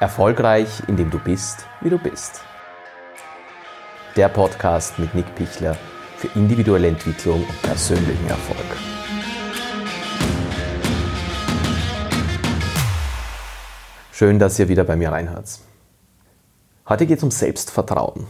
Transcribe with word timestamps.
Erfolgreich, 0.00 0.84
indem 0.86 1.10
du 1.10 1.18
bist, 1.18 1.66
wie 1.80 1.90
du 1.90 1.98
bist. 1.98 2.42
Der 4.14 4.28
Podcast 4.28 4.96
mit 5.00 5.12
Nick 5.12 5.34
Pichler 5.34 5.76
für 6.16 6.28
individuelle 6.38 6.86
Entwicklung 6.86 7.44
und 7.44 7.62
persönlichen 7.62 8.28
Erfolg. 8.28 8.64
Schön, 14.12 14.38
dass 14.38 14.56
ihr 14.60 14.68
wieder 14.68 14.84
bei 14.84 14.94
mir 14.94 15.10
reinhört. 15.10 15.58
Heute 16.88 17.04
geht 17.04 17.18
es 17.18 17.24
um 17.24 17.32
Selbstvertrauen. 17.32 18.28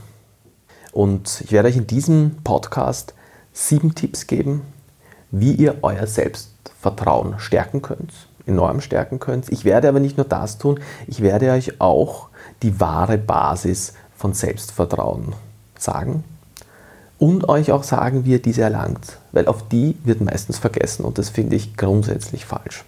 Und 0.93 1.43
ich 1.43 1.53
werde 1.53 1.69
euch 1.69 1.77
in 1.77 1.87
diesem 1.87 2.39
Podcast 2.45 3.13
sieben 3.53 3.95
Tipps 3.95 4.27
geben, 4.27 4.63
wie 5.31 5.53
ihr 5.53 5.77
euer 5.83 6.07
Selbstvertrauen 6.07 7.39
stärken 7.39 7.83
könnt, 7.83 8.28
enorm 8.49 8.81
stärken 8.81 9.19
könnt. 9.19 9.51
Ich 9.51 9.65
werde 9.65 9.89
aber 9.89 10.01
nicht 10.01 10.17
nur 10.17 10.27
das 10.27 10.59
tun, 10.59 10.81
ich 11.07 11.23
werde 11.23 11.51
euch 11.53 11.81
auch 11.81 12.29
die 12.63 12.81
wahre 12.81 13.19
Basis 13.19 13.93
von 14.17 14.33
Selbstvertrauen 14.35 15.35
sagen 15.79 16.25
und 17.19 17.49
euch 17.49 17.73
auch 17.73 17.85
sagen, 17.85 18.25
wie 18.25 18.33
ihr 18.33 18.43
diese 18.43 18.63
erlangt, 18.63 19.19
weil 19.33 19.47
auf 19.47 19.69
die 19.69 19.97
wird 20.05 20.21
meistens 20.21 20.59
vergessen 20.59 21.05
und 21.05 21.19
das 21.19 21.31
finde 21.31 21.57
ich 21.57 21.77
grundsätzlich 21.77 22.45
falsch. 22.45 22.85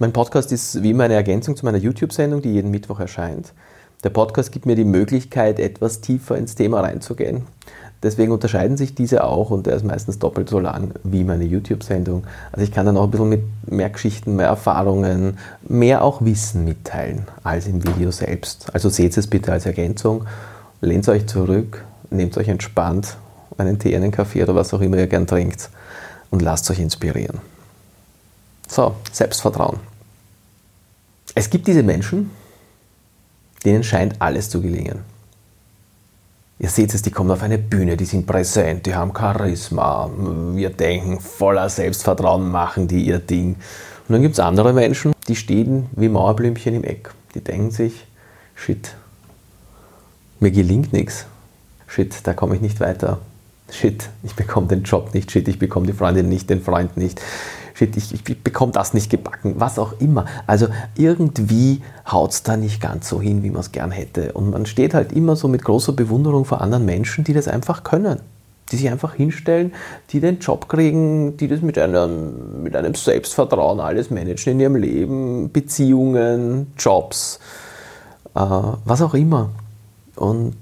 Mein 0.00 0.12
Podcast 0.12 0.52
ist 0.52 0.82
wie 0.82 0.90
immer 0.90 1.04
eine 1.04 1.14
Ergänzung 1.14 1.56
zu 1.56 1.64
meiner 1.64 1.78
YouTube-Sendung, 1.78 2.42
die 2.42 2.52
jeden 2.52 2.70
Mittwoch 2.70 2.98
erscheint. 2.98 3.52
Der 4.02 4.10
Podcast 4.10 4.52
gibt 4.52 4.66
mir 4.66 4.76
die 4.76 4.84
Möglichkeit, 4.84 5.58
etwas 5.58 6.00
tiefer 6.00 6.36
ins 6.36 6.56
Thema 6.56 6.80
reinzugehen. 6.80 7.46
Deswegen 8.02 8.32
unterscheiden 8.32 8.76
sich 8.76 8.94
diese 8.94 9.24
auch 9.24 9.50
und 9.50 9.66
er 9.66 9.76
ist 9.76 9.84
meistens 9.84 10.18
doppelt 10.18 10.50
so 10.50 10.58
lang 10.58 10.92
wie 11.04 11.24
meine 11.24 11.44
YouTube-Sendung. 11.44 12.24
Also 12.52 12.64
ich 12.64 12.70
kann 12.70 12.84
dann 12.84 12.98
auch 12.98 13.04
ein 13.04 13.10
bisschen 13.10 13.30
mit 13.30 13.42
mehr 13.66 13.88
Geschichten, 13.88 14.36
mehr 14.36 14.48
Erfahrungen, 14.48 15.38
mehr 15.66 16.04
auch 16.04 16.22
Wissen 16.22 16.64
mitteilen 16.64 17.26
als 17.42 17.66
im 17.66 17.82
Video 17.82 18.10
selbst. 18.10 18.66
Also 18.74 18.90
seht 18.90 19.16
es 19.16 19.26
bitte 19.26 19.52
als 19.52 19.64
Ergänzung, 19.64 20.26
lehnt 20.82 21.08
euch 21.08 21.26
zurück, 21.26 21.84
nehmt 22.10 22.36
euch 22.36 22.48
entspannt 22.48 23.16
einen 23.58 23.78
Tee, 23.78 23.94
einen 23.96 24.10
Kaffee 24.10 24.42
oder 24.42 24.54
was 24.54 24.72
auch 24.74 24.80
immer 24.80 24.96
ihr 24.98 25.06
gern 25.06 25.26
trinkt 25.26 25.70
und 26.30 26.42
lasst 26.42 26.70
euch 26.70 26.80
inspirieren. 26.80 27.40
So, 28.68 28.94
Selbstvertrauen. 29.12 29.78
Es 31.34 31.50
gibt 31.50 31.66
diese 31.66 31.82
Menschen, 31.82 32.30
denen 33.64 33.82
scheint 33.82 34.20
alles 34.20 34.50
zu 34.50 34.60
gelingen. 34.60 35.00
Ihr 36.64 36.70
seht 36.70 36.94
es, 36.94 37.02
die 37.02 37.10
kommen 37.10 37.30
auf 37.30 37.42
eine 37.42 37.58
Bühne, 37.58 37.94
die 37.94 38.06
sind 38.06 38.26
präsent, 38.26 38.86
die 38.86 38.94
haben 38.94 39.12
Charisma, 39.14 40.10
wir 40.54 40.70
denken, 40.70 41.20
voller 41.20 41.68
Selbstvertrauen 41.68 42.50
machen 42.50 42.88
die 42.88 43.04
ihr 43.04 43.18
Ding. 43.18 43.56
Und 44.08 44.12
dann 44.14 44.22
gibt 44.22 44.32
es 44.32 44.40
andere 44.40 44.72
Menschen, 44.72 45.12
die 45.28 45.36
stehen 45.36 45.90
wie 45.92 46.08
Mauerblümchen 46.08 46.74
im 46.74 46.82
Eck. 46.82 47.10
Die 47.34 47.44
denken 47.44 47.70
sich, 47.70 48.06
shit, 48.54 48.94
mir 50.40 50.52
gelingt 50.52 50.94
nichts. 50.94 51.26
Shit, 51.86 52.26
da 52.26 52.32
komme 52.32 52.54
ich 52.54 52.62
nicht 52.62 52.80
weiter. 52.80 53.18
Shit, 53.70 54.08
ich 54.22 54.34
bekomme 54.34 54.68
den 54.68 54.84
Job 54.84 55.12
nicht. 55.12 55.32
Shit, 55.32 55.46
ich 55.48 55.58
bekomme 55.58 55.86
die 55.86 55.92
Freundin 55.92 56.30
nicht, 56.30 56.48
den 56.48 56.62
Freund 56.62 56.96
nicht 56.96 57.20
shit, 57.74 57.96
ich, 57.96 58.14
ich 58.14 58.42
bekomme 58.42 58.72
das 58.72 58.94
nicht 58.94 59.10
gebacken, 59.10 59.54
was 59.58 59.78
auch 59.78 60.00
immer. 60.00 60.24
Also 60.46 60.68
irgendwie 60.96 61.82
haut 62.10 62.30
es 62.30 62.42
da 62.42 62.56
nicht 62.56 62.80
ganz 62.80 63.08
so 63.08 63.20
hin, 63.20 63.42
wie 63.42 63.50
man 63.50 63.60
es 63.60 63.72
gern 63.72 63.90
hätte. 63.90 64.32
Und 64.32 64.50
man 64.50 64.64
steht 64.64 64.94
halt 64.94 65.12
immer 65.12 65.36
so 65.36 65.48
mit 65.48 65.64
großer 65.64 65.92
Bewunderung 65.92 66.44
vor 66.44 66.60
anderen 66.60 66.86
Menschen, 66.86 67.24
die 67.24 67.34
das 67.34 67.48
einfach 67.48 67.84
können. 67.84 68.20
Die 68.72 68.76
sich 68.76 68.88
einfach 68.88 69.14
hinstellen, 69.14 69.74
die 70.10 70.20
den 70.20 70.38
Job 70.38 70.70
kriegen, 70.70 71.36
die 71.36 71.48
das 71.48 71.60
mit 71.60 71.76
einem, 71.76 72.62
mit 72.62 72.74
einem 72.74 72.94
Selbstvertrauen 72.94 73.78
alles 73.78 74.10
managen 74.10 74.54
in 74.54 74.60
ihrem 74.60 74.76
Leben, 74.76 75.52
Beziehungen, 75.52 76.72
Jobs, 76.78 77.40
äh, 78.34 78.40
was 78.40 79.02
auch 79.02 79.12
immer. 79.12 79.50
Und 80.16 80.56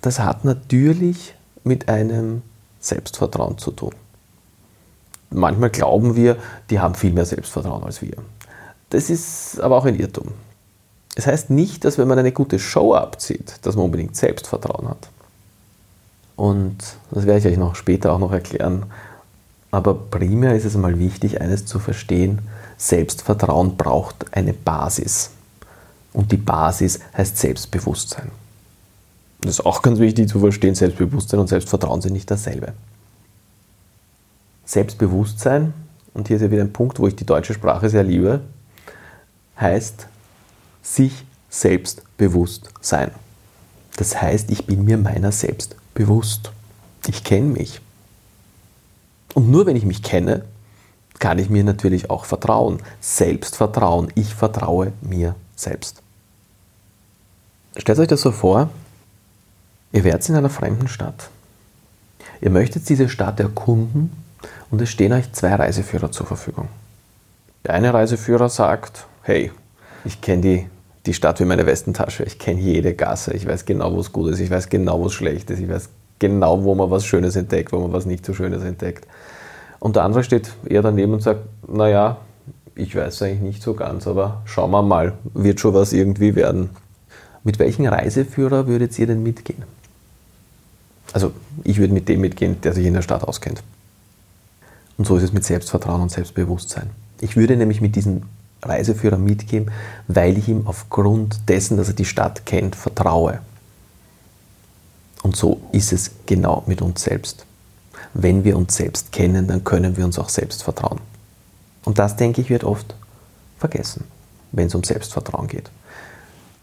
das 0.00 0.20
hat 0.20 0.46
natürlich 0.46 1.34
mit 1.62 1.90
einem 1.90 2.40
Selbstvertrauen 2.80 3.58
zu 3.58 3.72
tun 3.72 3.92
manchmal 5.30 5.70
glauben 5.70 6.16
wir, 6.16 6.36
die 6.70 6.80
haben 6.80 6.94
viel 6.94 7.12
mehr 7.12 7.24
Selbstvertrauen 7.24 7.84
als 7.84 8.02
wir. 8.02 8.16
Das 8.90 9.10
ist 9.10 9.60
aber 9.60 9.76
auch 9.76 9.84
ein 9.84 9.98
Irrtum. 9.98 10.28
Es 11.14 11.26
heißt 11.26 11.50
nicht, 11.50 11.84
dass 11.84 11.98
wenn 11.98 12.08
man 12.08 12.18
eine 12.18 12.32
gute 12.32 12.58
Show 12.58 12.94
abzieht, 12.94 13.54
dass 13.62 13.74
man 13.74 13.86
unbedingt 13.86 14.16
Selbstvertrauen 14.16 14.88
hat. 14.88 15.08
Und 16.36 16.76
das 17.10 17.24
werde 17.24 17.40
ich 17.40 17.46
euch 17.46 17.58
noch 17.58 17.74
später 17.74 18.12
auch 18.12 18.18
noch 18.18 18.32
erklären. 18.32 18.84
Aber 19.70 19.94
primär 19.94 20.54
ist 20.54 20.66
es 20.66 20.74
einmal 20.74 20.98
wichtig, 20.98 21.40
eines 21.40 21.64
zu 21.64 21.78
verstehen. 21.78 22.40
Selbstvertrauen 22.76 23.76
braucht 23.76 24.26
eine 24.36 24.52
Basis. 24.52 25.30
Und 26.12 26.32
die 26.32 26.36
Basis 26.36 27.00
heißt 27.16 27.38
Selbstbewusstsein. 27.38 28.30
Das 29.40 29.58
ist 29.58 29.66
auch 29.66 29.82
ganz 29.82 29.98
wichtig 29.98 30.28
zu 30.28 30.40
verstehen, 30.40 30.74
Selbstbewusstsein 30.74 31.40
und 31.40 31.48
Selbstvertrauen 31.48 32.00
sind 32.02 32.12
nicht 32.12 32.30
dasselbe. 32.30 32.72
Selbstbewusstsein, 34.66 35.72
und 36.12 36.28
hier 36.28 36.36
ist 36.36 36.42
ja 36.42 36.50
wieder 36.50 36.62
ein 36.62 36.72
Punkt, 36.72 36.98
wo 36.98 37.06
ich 37.06 37.16
die 37.16 37.24
deutsche 37.24 37.54
Sprache 37.54 37.88
sehr 37.88 38.02
liebe, 38.02 38.40
heißt 39.58 40.08
sich 40.82 41.24
selbst 41.48 42.02
bewusst 42.18 42.70
sein. 42.80 43.10
Das 43.96 44.20
heißt, 44.20 44.50
ich 44.50 44.66
bin 44.66 44.84
mir 44.84 44.98
meiner 44.98 45.32
selbst 45.32 45.76
bewusst. 45.94 46.50
Ich 47.06 47.24
kenne 47.24 47.48
mich. 47.48 47.80
Und 49.34 49.50
nur 49.50 49.66
wenn 49.66 49.76
ich 49.76 49.84
mich 49.84 50.02
kenne, 50.02 50.44
kann 51.18 51.38
ich 51.38 51.48
mir 51.48 51.64
natürlich 51.64 52.10
auch 52.10 52.24
vertrauen. 52.24 52.82
Selbstvertrauen. 53.00 54.12
Ich 54.14 54.34
vertraue 54.34 54.92
mir 55.00 55.34
selbst. 55.54 56.02
Stellt 57.76 57.98
euch 57.98 58.08
das 58.08 58.22
so 58.22 58.32
vor, 58.32 58.70
ihr 59.92 60.04
werdet 60.04 60.28
in 60.28 60.34
einer 60.34 60.50
fremden 60.50 60.88
Stadt. 60.88 61.30
Ihr 62.40 62.50
möchtet 62.50 62.88
diese 62.88 63.08
Stadt 63.08 63.40
erkunden 63.40 64.25
und 64.70 64.80
es 64.80 64.90
stehen 64.90 65.12
euch 65.12 65.32
zwei 65.32 65.54
Reiseführer 65.54 66.10
zur 66.10 66.26
Verfügung. 66.26 66.68
Der 67.64 67.74
eine 67.74 67.92
Reiseführer 67.92 68.48
sagt, 68.48 69.06
hey, 69.22 69.50
ich 70.04 70.20
kenne 70.20 70.42
die, 70.42 70.66
die 71.06 71.14
Stadt 71.14 71.40
wie 71.40 71.44
meine 71.44 71.66
Westentasche, 71.66 72.24
ich 72.24 72.38
kenne 72.38 72.60
jede 72.60 72.94
Gasse, 72.94 73.34
ich 73.34 73.46
weiß 73.46 73.64
genau, 73.64 73.92
wo 73.92 74.00
es 74.00 74.12
gut 74.12 74.30
ist, 74.30 74.40
ich 74.40 74.50
weiß 74.50 74.68
genau, 74.68 75.00
wo 75.00 75.06
es 75.06 75.12
schlecht 75.12 75.50
ist, 75.50 75.60
ich 75.60 75.68
weiß 75.68 75.88
genau, 76.18 76.62
wo 76.62 76.74
man 76.74 76.90
was 76.90 77.04
Schönes 77.04 77.36
entdeckt, 77.36 77.72
wo 77.72 77.78
man 77.80 77.92
was 77.92 78.06
nicht 78.06 78.24
so 78.24 78.34
Schönes 78.34 78.62
entdeckt. 78.62 79.06
Und 79.78 79.96
der 79.96 80.04
andere 80.04 80.24
steht 80.24 80.52
eher 80.68 80.82
daneben 80.82 81.12
und 81.12 81.22
sagt, 81.22 81.40
naja, 81.68 82.18
ich 82.74 82.94
weiß 82.94 83.22
eigentlich 83.22 83.40
nicht 83.40 83.62
so 83.62 83.74
ganz, 83.74 84.06
aber 84.06 84.42
schauen 84.44 84.70
wir 84.70 84.82
mal, 84.82 85.14
wird 85.34 85.60
schon 85.60 85.74
was 85.74 85.92
irgendwie 85.92 86.34
werden. 86.34 86.70
Mit 87.42 87.58
welchem 87.58 87.86
Reiseführer 87.86 88.66
würdet 88.66 88.98
ihr 88.98 89.06
denn 89.06 89.22
mitgehen? 89.22 89.62
Also 91.12 91.32
ich 91.64 91.78
würde 91.78 91.94
mit 91.94 92.08
dem 92.08 92.20
mitgehen, 92.20 92.60
der 92.60 92.72
sich 92.72 92.84
in 92.84 92.94
der 92.94 93.02
Stadt 93.02 93.22
auskennt. 93.22 93.62
Und 94.98 95.06
so 95.06 95.16
ist 95.16 95.24
es 95.24 95.32
mit 95.32 95.44
Selbstvertrauen 95.44 96.02
und 96.02 96.10
Selbstbewusstsein. 96.10 96.90
Ich 97.20 97.36
würde 97.36 97.56
nämlich 97.56 97.80
mit 97.80 97.96
diesem 97.96 98.22
Reiseführer 98.62 99.18
mitgehen, 99.18 99.70
weil 100.08 100.38
ich 100.38 100.48
ihm 100.48 100.66
aufgrund 100.66 101.48
dessen, 101.48 101.76
dass 101.76 101.88
er 101.88 101.94
die 101.94 102.04
Stadt 102.04 102.46
kennt, 102.46 102.76
vertraue. 102.76 103.40
Und 105.22 105.36
so 105.36 105.60
ist 105.72 105.92
es 105.92 106.10
genau 106.26 106.62
mit 106.66 106.82
uns 106.82 107.02
selbst. 107.02 107.46
Wenn 108.14 108.44
wir 108.44 108.56
uns 108.56 108.76
selbst 108.76 109.12
kennen, 109.12 109.46
dann 109.46 109.64
können 109.64 109.96
wir 109.96 110.04
uns 110.04 110.18
auch 110.18 110.28
selbst 110.28 110.62
vertrauen. 110.62 111.00
Und 111.84 111.98
das, 111.98 112.16
denke 112.16 112.40
ich, 112.40 112.50
wird 112.50 112.64
oft 112.64 112.94
vergessen, 113.58 114.04
wenn 114.52 114.66
es 114.66 114.74
um 114.74 114.84
Selbstvertrauen 114.84 115.48
geht. 115.48 115.70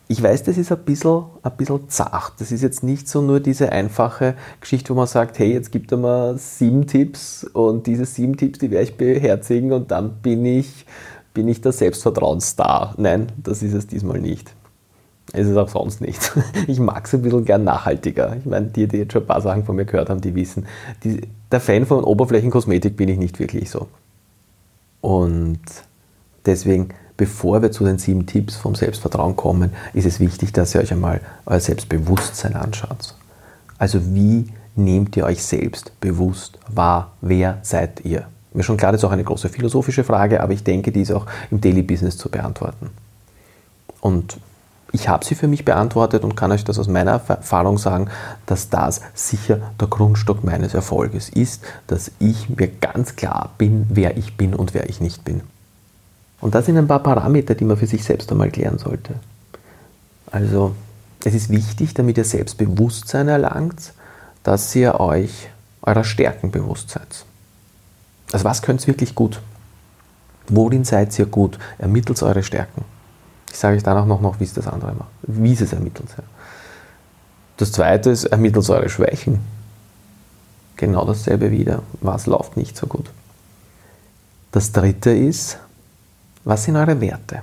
Ich 0.08 0.22
weiß, 0.22 0.44
das 0.44 0.58
ist 0.58 0.72
ein 0.72 0.84
bisschen, 0.84 1.24
ein 1.42 1.52
bisschen 1.58 1.90
zart. 1.90 2.34
Das 2.40 2.52
ist 2.52 2.62
jetzt 2.62 2.84
nicht 2.84 3.08
so 3.08 3.22
nur 3.22 3.40
diese 3.40 3.72
einfache 3.72 4.36
Geschichte, 4.60 4.94
wo 4.94 4.98
man 4.98 5.08
sagt, 5.08 5.40
hey, 5.40 5.54
jetzt 5.54 5.72
gibt 5.72 5.92
er 5.92 5.98
mir 5.98 6.38
sieben 6.38 6.88
Tipps 6.88 7.46
und 7.46 7.88
diese 7.88 8.06
sieben 8.06 8.36
Tipps, 8.36 8.60
die 8.60 8.70
werde 8.70 8.84
ich 8.84 8.98
beherzigen 8.98 9.72
und 9.72 9.92
dann 9.92 10.16
bin 10.22 10.46
ich, 10.46 10.86
bin 11.34 11.48
ich 11.48 11.62
der 11.62 11.72
Selbstvertrauensstar. 11.72 12.96
Nein, 12.98 13.32
das 13.42 13.64
ist 13.64 13.74
es 13.74 13.88
diesmal 13.88 14.20
nicht. 14.20 14.54
Es 15.32 15.48
ist 15.48 15.58
auch 15.58 15.70
sonst 15.70 16.02
nicht. 16.02 16.34
Ich 16.68 16.80
mag 16.80 17.06
es 17.06 17.14
ein 17.14 17.22
bisschen 17.22 17.46
gern 17.46 17.64
nachhaltiger. 17.64 18.36
Ich 18.38 18.46
meine, 18.46 18.68
die, 18.68 18.88
die 18.88 18.98
jetzt 18.98 19.14
schon 19.14 19.24
ein 19.24 19.28
paar 19.28 19.42
Sachen 19.42 19.64
von 19.64 19.76
mir 19.76 19.86
gehört 19.86 20.10
haben, 20.10 20.22
die 20.22 20.36
wissen, 20.36 20.68
die, 21.04 21.22
der 21.52 21.60
Fan 21.60 21.86
von 21.86 22.04
Oberflächenkosmetik 22.04 22.98
bin 22.98 23.10
ich 23.10 23.18
nicht 23.18 23.40
wirklich 23.40 23.70
so. 23.70 23.88
Und 25.02 25.60
deswegen 26.46 26.90
bevor 27.18 27.62
wir 27.62 27.72
zu 27.72 27.84
den 27.84 27.98
sieben 27.98 28.26
Tipps 28.26 28.56
vom 28.56 28.76
Selbstvertrauen 28.76 29.36
kommen, 29.36 29.72
ist 29.94 30.06
es 30.06 30.20
wichtig, 30.20 30.54
dass 30.54 30.74
ihr 30.74 30.82
euch 30.82 30.92
einmal 30.92 31.22
euer 31.46 31.60
Selbstbewusstsein 31.60 32.56
anschaut. 32.56 33.16
Also 33.78 34.00
wie 34.14 34.48
nehmt 34.76 35.16
ihr 35.18 35.26
euch 35.26 35.44
selbst 35.44 36.00
bewusst 36.00 36.58
wahr? 36.68 37.12
Wer 37.22 37.60
seid 37.62 38.04
ihr? 38.06 38.28
Mir 38.54 38.64
schon 38.64 38.78
klar, 38.78 38.92
das 38.92 39.02
ist 39.02 39.06
auch 39.06 39.12
eine 39.12 39.24
große 39.24 39.50
philosophische 39.50 40.04
Frage, 40.04 40.42
aber 40.42 40.54
ich 40.54 40.64
denke, 40.64 40.92
die 40.92 41.02
ist 41.02 41.12
auch 41.12 41.26
im 41.50 41.60
Daily 41.60 41.82
Business 41.82 42.18
zu 42.18 42.30
beantworten. 42.30 42.92
Und 44.00 44.38
ich 44.92 45.10
habe 45.10 45.26
sie 45.26 45.34
für 45.34 45.48
mich 45.48 45.66
beantwortet 45.66 46.24
und 46.24 46.36
kann 46.36 46.52
euch 46.52 46.64
das 46.64 46.78
aus 46.78 46.88
meiner 46.88 47.14
Erfahrung 47.14 47.80
sagen, 47.80 48.10
dass 48.46 48.70
das 48.70 49.02
sicher 49.16 49.60
der 49.80 49.88
Grundstock 49.88 50.44
meines 50.44 50.76
Erfolges 50.76 51.30
ist, 51.30 51.64
dass 51.88 52.12
ich 52.20 52.48
mir 52.50 52.68
ganz 52.68 53.16
klar 53.16 53.54
bin, 53.58 53.88
wer 53.90 54.18
ich 54.18 54.38
bin 54.38 54.54
und 54.54 54.76
wer 54.76 54.88
ich 54.88 55.02
nicht 55.02 55.26
bin. 55.26 55.42
Und 56.44 56.54
das 56.54 56.66
sind 56.66 56.78
ein 56.78 56.90
paar 56.90 57.02
Parameter, 57.02 57.56
die 57.56 57.64
man 57.64 57.78
für 57.78 57.88
sich 57.88 58.04
selbst 58.04 58.30
einmal 58.30 58.52
klären 58.52 58.78
sollte. 58.78 59.14
Also 60.30 60.76
es 61.24 61.34
ist 61.34 61.50
wichtig, 61.50 61.94
damit 61.94 62.18
ihr 62.18 62.26
Selbstbewusstsein 62.26 63.30
erlangt, 63.30 63.94
dass 64.44 64.76
ihr 64.76 65.00
euch 65.00 65.48
eurer 65.84 66.04
Stärken 66.04 66.52
bewusst 66.52 66.90
seid. 66.90 67.24
Also 68.34 68.44
was 68.44 68.62
könnt 68.62 68.82
ihr 68.82 68.88
wirklich 68.88 69.16
gut? 69.16 69.40
Worin 70.50 70.84
seid 70.84 71.18
ihr 71.18 71.28
gut? 71.28 71.58
Ermittelt 71.78 72.22
eure 72.22 72.44
Stärken. 72.44 72.84
Ich 73.50 73.58
sage 73.58 73.78
euch 73.78 73.84
danach 73.84 74.06
noch, 74.06 74.42
wie 74.42 74.44
es 74.44 74.54
das 74.54 74.68
andere 74.68 74.96
macht. 74.96 75.12
Wie 75.22 75.54
es 75.54 75.72
ermittelt. 75.72 76.10
Das 77.56 77.72
zweite 77.72 78.10
ist, 78.10 78.26
ermittelt 78.26 78.70
eure 78.70 78.90
Schwächen. 78.90 79.40
Genau 80.76 81.06
dasselbe 81.06 81.52
wieder. 81.52 81.84
Was 82.02 82.26
läuft 82.26 82.58
nicht 82.58 82.76
so 82.76 82.86
gut? 82.86 83.10
Das 84.52 84.74
dritte 84.74 85.12
ist, 85.12 85.58
was 86.44 86.64
sind 86.64 86.76
eure 86.76 87.00
Werte? 87.00 87.42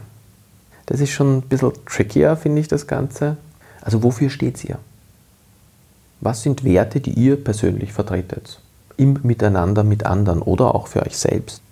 Das 0.86 1.00
ist 1.00 1.10
schon 1.10 1.38
ein 1.38 1.42
bisschen 1.42 1.72
trickier, 1.86 2.36
finde 2.36 2.60
ich, 2.60 2.68
das 2.68 2.86
Ganze. 2.86 3.36
Also 3.80 4.02
wofür 4.02 4.28
steht 4.28 4.64
ihr? 4.64 4.78
Was 6.20 6.42
sind 6.42 6.64
Werte, 6.64 7.00
die 7.00 7.12
ihr 7.12 7.42
persönlich 7.42 7.92
vertretet? 7.92 8.60
Im 8.96 9.20
Miteinander 9.22 9.84
mit 9.84 10.04
anderen 10.04 10.42
oder 10.42 10.74
auch 10.74 10.86
für 10.86 11.02
euch 11.02 11.16
selbst? 11.16 11.62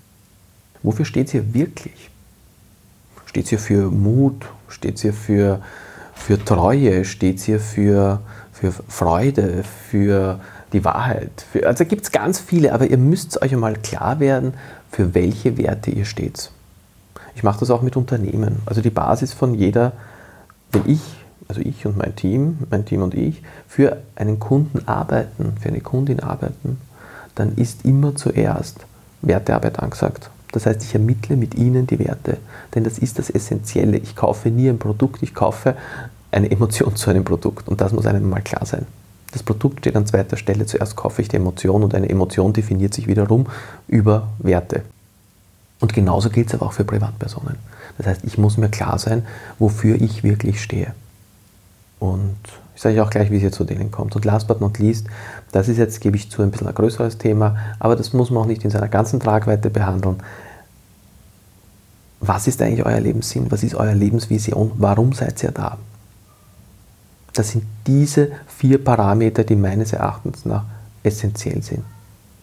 Wofür 0.82 1.04
steht 1.04 1.34
ihr 1.34 1.52
wirklich? 1.52 2.10
Steht 3.26 3.52
ihr 3.52 3.58
für 3.58 3.90
Mut? 3.90 4.46
Steht 4.68 5.04
ihr 5.04 5.12
für, 5.12 5.60
für 6.14 6.42
Treue? 6.42 7.04
Steht 7.04 7.46
ihr 7.46 7.60
für, 7.60 8.20
für 8.52 8.72
Freude? 8.72 9.64
Für 9.90 10.40
die 10.72 10.84
Wahrheit? 10.84 11.44
Für, 11.52 11.66
also 11.66 11.84
gibt 11.84 12.04
es 12.04 12.12
ganz 12.12 12.38
viele, 12.38 12.72
aber 12.72 12.86
ihr 12.86 12.98
müsst 12.98 13.42
euch 13.42 13.52
einmal 13.52 13.74
klar 13.74 14.20
werden, 14.20 14.54
für 14.90 15.14
welche 15.14 15.58
Werte 15.58 15.90
ihr 15.90 16.06
steht. 16.06 16.50
Ich 17.34 17.42
mache 17.42 17.60
das 17.60 17.70
auch 17.70 17.82
mit 17.82 17.96
Unternehmen. 17.96 18.62
Also 18.66 18.80
die 18.80 18.90
Basis 18.90 19.32
von 19.32 19.54
jeder, 19.54 19.92
wenn 20.72 20.82
ich 20.86 21.00
also 21.48 21.62
ich 21.62 21.86
und 21.86 21.96
mein 21.96 22.14
Team, 22.14 22.58
mein 22.70 22.84
Team 22.84 23.02
und 23.02 23.14
ich, 23.14 23.42
für 23.66 23.96
einen 24.14 24.38
Kunden 24.38 24.86
arbeiten, 24.86 25.54
für 25.60 25.68
eine 25.68 25.80
Kundin 25.80 26.20
arbeiten, 26.20 26.78
dann 27.34 27.54
ist 27.56 27.84
immer 27.84 28.14
zuerst 28.14 28.80
Wertearbeit 29.22 29.78
angesagt. 29.78 30.30
Das 30.52 30.66
heißt, 30.66 30.82
ich 30.82 30.94
ermittle 30.94 31.36
mit 31.36 31.54
Ihnen 31.54 31.86
die 31.86 31.98
Werte, 31.98 32.38
denn 32.74 32.84
das 32.84 32.98
ist 32.98 33.18
das 33.18 33.30
Essentielle. 33.30 33.98
Ich 33.98 34.14
kaufe 34.14 34.50
nie 34.50 34.68
ein 34.68 34.78
Produkt, 34.78 35.22
ich 35.22 35.34
kaufe 35.34 35.74
eine 36.30 36.50
Emotion 36.50 36.96
zu 36.96 37.10
einem 37.10 37.24
Produkt 37.24 37.68
und 37.68 37.80
das 37.80 37.92
muss 37.92 38.06
einem 38.06 38.28
mal 38.28 38.42
klar 38.42 38.64
sein. 38.66 38.86
Das 39.32 39.42
Produkt 39.42 39.80
steht 39.80 39.96
an 39.96 40.06
zweiter 40.06 40.38
Stelle, 40.38 40.64
zuerst 40.64 40.96
kaufe 40.96 41.20
ich 41.20 41.28
die 41.28 41.36
Emotion 41.36 41.82
und 41.82 41.94
eine 41.94 42.08
Emotion 42.08 42.54
definiert 42.54 42.94
sich 42.94 43.06
wiederum 43.06 43.46
über 43.86 44.28
Werte. 44.38 44.82
Und 45.80 45.94
genauso 45.94 46.30
gilt 46.30 46.48
es 46.48 46.54
aber 46.54 46.66
auch 46.66 46.72
für 46.72 46.84
Privatpersonen. 46.84 47.56
Das 47.98 48.06
heißt, 48.06 48.24
ich 48.24 48.38
muss 48.38 48.56
mir 48.56 48.68
klar 48.68 48.98
sein, 48.98 49.26
wofür 49.58 50.00
ich 50.00 50.22
wirklich 50.22 50.62
stehe. 50.62 50.94
Und 51.98 52.36
ich 52.74 52.82
sage 52.82 53.02
auch 53.02 53.10
gleich, 53.10 53.30
wie 53.30 53.36
es 53.36 53.42
jetzt 53.42 53.56
zu 53.56 53.64
denen 53.64 53.90
kommt. 53.90 54.14
Und 54.14 54.24
last 54.24 54.46
but 54.46 54.60
not 54.60 54.78
least, 54.78 55.06
das 55.50 55.68
ist 55.68 55.78
jetzt, 55.78 56.00
gebe 56.00 56.16
ich 56.16 56.30
zu, 56.30 56.42
ein 56.42 56.50
bisschen 56.50 56.68
ein 56.68 56.74
größeres 56.74 57.18
Thema, 57.18 57.56
aber 57.80 57.96
das 57.96 58.12
muss 58.12 58.30
man 58.30 58.44
auch 58.44 58.46
nicht 58.46 58.64
in 58.64 58.70
seiner 58.70 58.88
ganzen 58.88 59.18
Tragweite 59.18 59.70
behandeln. 59.70 60.22
Was 62.20 62.46
ist 62.46 62.62
eigentlich 62.62 62.84
euer 62.84 63.00
Lebenssinn? 63.00 63.50
Was 63.50 63.62
ist 63.62 63.74
eure 63.74 63.94
Lebensvision? 63.94 64.72
Warum 64.76 65.12
seid 65.12 65.42
ihr 65.42 65.52
da? 65.52 65.78
Das 67.32 67.50
sind 67.50 67.64
diese 67.86 68.32
vier 68.46 68.82
Parameter, 68.82 69.44
die 69.44 69.54
meines 69.54 69.92
Erachtens 69.92 70.44
nach 70.44 70.64
essentiell 71.02 71.62
sind. 71.62 71.84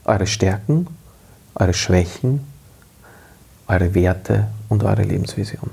Eure 0.05 0.27
Stärken, 0.27 0.87
eure 1.55 1.73
Schwächen, 1.73 2.41
eure 3.67 3.93
Werte 3.93 4.47
und 4.69 4.83
eure 4.83 5.03
Lebensvision. 5.03 5.69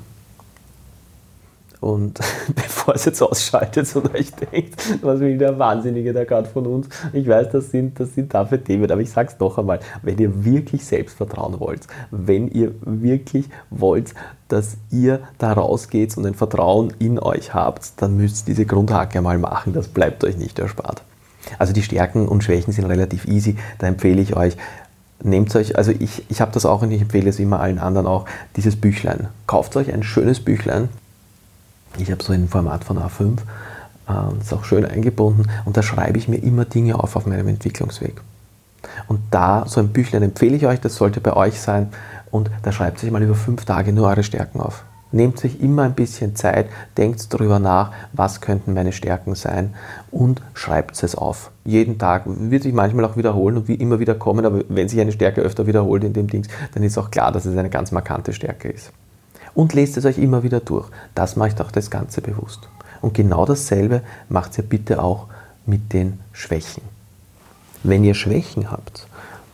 Und 1.83 2.21
bevor 2.55 2.95
es 2.95 3.05
jetzt 3.07 3.21
ausschaltet 3.21 3.95
und 3.97 4.15
euch 4.15 4.31
denkt, 4.31 4.81
was 5.03 5.19
will 5.19 5.37
der 5.37 5.59
Wahnsinnige 5.59 6.13
da 6.13 6.23
gerade 6.23 6.49
von 6.49 6.65
uns? 6.65 6.89
Ich 7.13 7.27
weiß, 7.27 7.51
das 7.51 7.73
sind, 7.73 7.99
das 7.99 8.15
sind 8.15 8.33
dafür 8.33 8.63
Themen, 8.63 8.89
aber 8.89 9.01
ich 9.01 9.11
sage 9.11 9.31
es 9.33 9.37
doch 9.37 9.59
einmal, 9.59 9.81
wenn 10.03 10.17
ihr 10.19 10.45
wirklich 10.45 10.85
Selbstvertrauen 10.85 11.59
wollt, 11.59 11.89
wenn 12.13 12.47
ihr 12.47 12.73
wirklich 12.83 13.47
wollt, 13.71 14.15
dass 14.47 14.77
ihr 14.93 15.21
da 15.39 15.55
rausgeht 15.55 16.17
und 16.17 16.25
ein 16.25 16.35
Vertrauen 16.35 16.93
in 17.01 17.19
euch 17.19 17.53
habt, 17.53 18.01
dann 18.01 18.17
müsst 18.17 18.47
ihr 18.47 18.55
diese 18.55 18.65
Grundhake 18.65 19.21
mal 19.21 19.39
machen, 19.39 19.73
das 19.73 19.89
bleibt 19.89 20.23
euch 20.23 20.37
nicht 20.37 20.61
erspart. 20.61 21.03
Also 21.59 21.73
die 21.73 21.83
Stärken 21.83 22.29
und 22.29 22.45
Schwächen 22.45 22.73
sind 22.73 22.85
relativ 22.85 23.27
easy, 23.27 23.57
da 23.79 23.89
empfehle 23.89 24.23
ich 24.23 24.37
euch, 24.37 24.57
nehmt 25.23 25.55
euch, 25.55 25.77
also 25.77 25.93
ich, 25.93 26.25
ich 26.29 26.41
habe 26.41 26.53
das 26.53 26.67
auch 26.67 26.83
und 26.83 26.91
ich 26.91 27.03
empfehle 27.03 27.31
es 27.31 27.39
immer 27.39 27.61
allen 27.61 27.79
anderen 27.79 28.07
auch, 28.07 28.27
dieses 28.57 28.77
Büchlein. 28.77 29.29
Kauft 29.47 29.77
euch 29.77 29.93
ein 29.93 30.03
schönes 30.03 30.41
Büchlein, 30.41 30.89
ich 31.99 32.11
habe 32.11 32.23
so 32.23 32.33
ein 32.33 32.49
Format 32.49 32.85
von 32.85 32.99
A5, 32.99 33.39
äh, 34.09 34.41
ist 34.41 34.53
auch 34.53 34.65
schön 34.65 34.85
eingebunden 34.85 35.49
und 35.65 35.77
da 35.77 35.83
schreibe 35.83 36.19
ich 36.19 36.29
mir 36.29 36.39
immer 36.39 36.65
Dinge 36.65 36.99
auf 36.99 37.17
auf 37.17 37.27
meinem 37.27 37.49
Entwicklungsweg. 37.49 38.21
Und 39.07 39.21
da, 39.31 39.65
so 39.67 39.81
ein 39.81 39.89
Büchlein 39.89 40.23
empfehle 40.23 40.57
ich 40.57 40.67
euch, 40.67 40.81
das 40.81 40.97
sollte 40.97 41.21
bei 41.21 41.35
euch 41.35 41.61
sein 41.61 41.91
und 42.31 42.51
da 42.63 42.73
schreibt 42.73 43.03
euch 43.05 43.11
mal 43.11 43.23
über 43.23 43.35
fünf 43.35 43.65
Tage 43.65 43.93
nur 43.93 44.09
eure 44.09 44.23
Stärken 44.23 44.61
auf. 44.61 44.85
Nehmt 45.13 45.39
sich 45.39 45.61
immer 45.61 45.83
ein 45.83 45.95
bisschen 45.95 46.35
Zeit, 46.35 46.67
denkt 46.97 47.33
darüber 47.33 47.59
nach, 47.59 47.93
was 48.13 48.41
könnten 48.41 48.73
meine 48.73 48.93
Stärken 48.93 49.35
sein 49.35 49.75
und 50.11 50.41
schreibt 50.55 51.03
es 51.03 51.15
auf. 51.15 51.51
Jeden 51.65 51.99
Tag 51.99 52.23
wird 52.27 52.63
sich 52.63 52.73
manchmal 52.73 53.05
auch 53.05 53.17
wiederholen 53.17 53.59
und 53.59 53.69
wie 53.69 53.75
immer 53.75 54.01
wieder 54.01 54.15
kommen, 54.15 54.47
aber 54.47 54.63
wenn 54.69 54.89
sich 54.89 55.01
eine 55.01 55.13
Stärke 55.13 55.43
öfter 55.43 55.67
wiederholt 55.67 56.03
in 56.03 56.15
dem 56.15 56.29
Dings, 56.29 56.49
dann 56.75 56.83
ist 56.83 56.97
auch 56.97 57.11
klar, 57.11 57.31
dass 57.31 57.45
es 57.45 57.57
eine 57.57 57.71
ganz 57.71 57.93
markante 57.93 58.33
Stärke 58.33 58.69
ist 58.69 58.91
und 59.55 59.75
lest 59.75 59.97
es 59.97 60.05
euch 60.05 60.19
immer 60.19 60.43
wieder 60.43 60.61
durch. 60.61 60.89
Das 61.15 61.37
macht 61.37 61.61
auch 61.61 61.71
das 61.71 61.91
Ganze 61.91 62.23
bewusst. 62.23 62.69
Und 63.01 63.15
genau 63.15 63.45
dasselbe 63.45 64.03
macht 64.29 64.57
ihr 64.59 64.65
bitte 64.65 65.03
auch 65.03 65.27
mit 65.67 65.93
den 65.93 66.21
Schwächen. 66.33 66.83
Wenn 67.83 68.05
ihr 68.05 68.15
Schwächen 68.15 68.71
habt, 68.71 69.07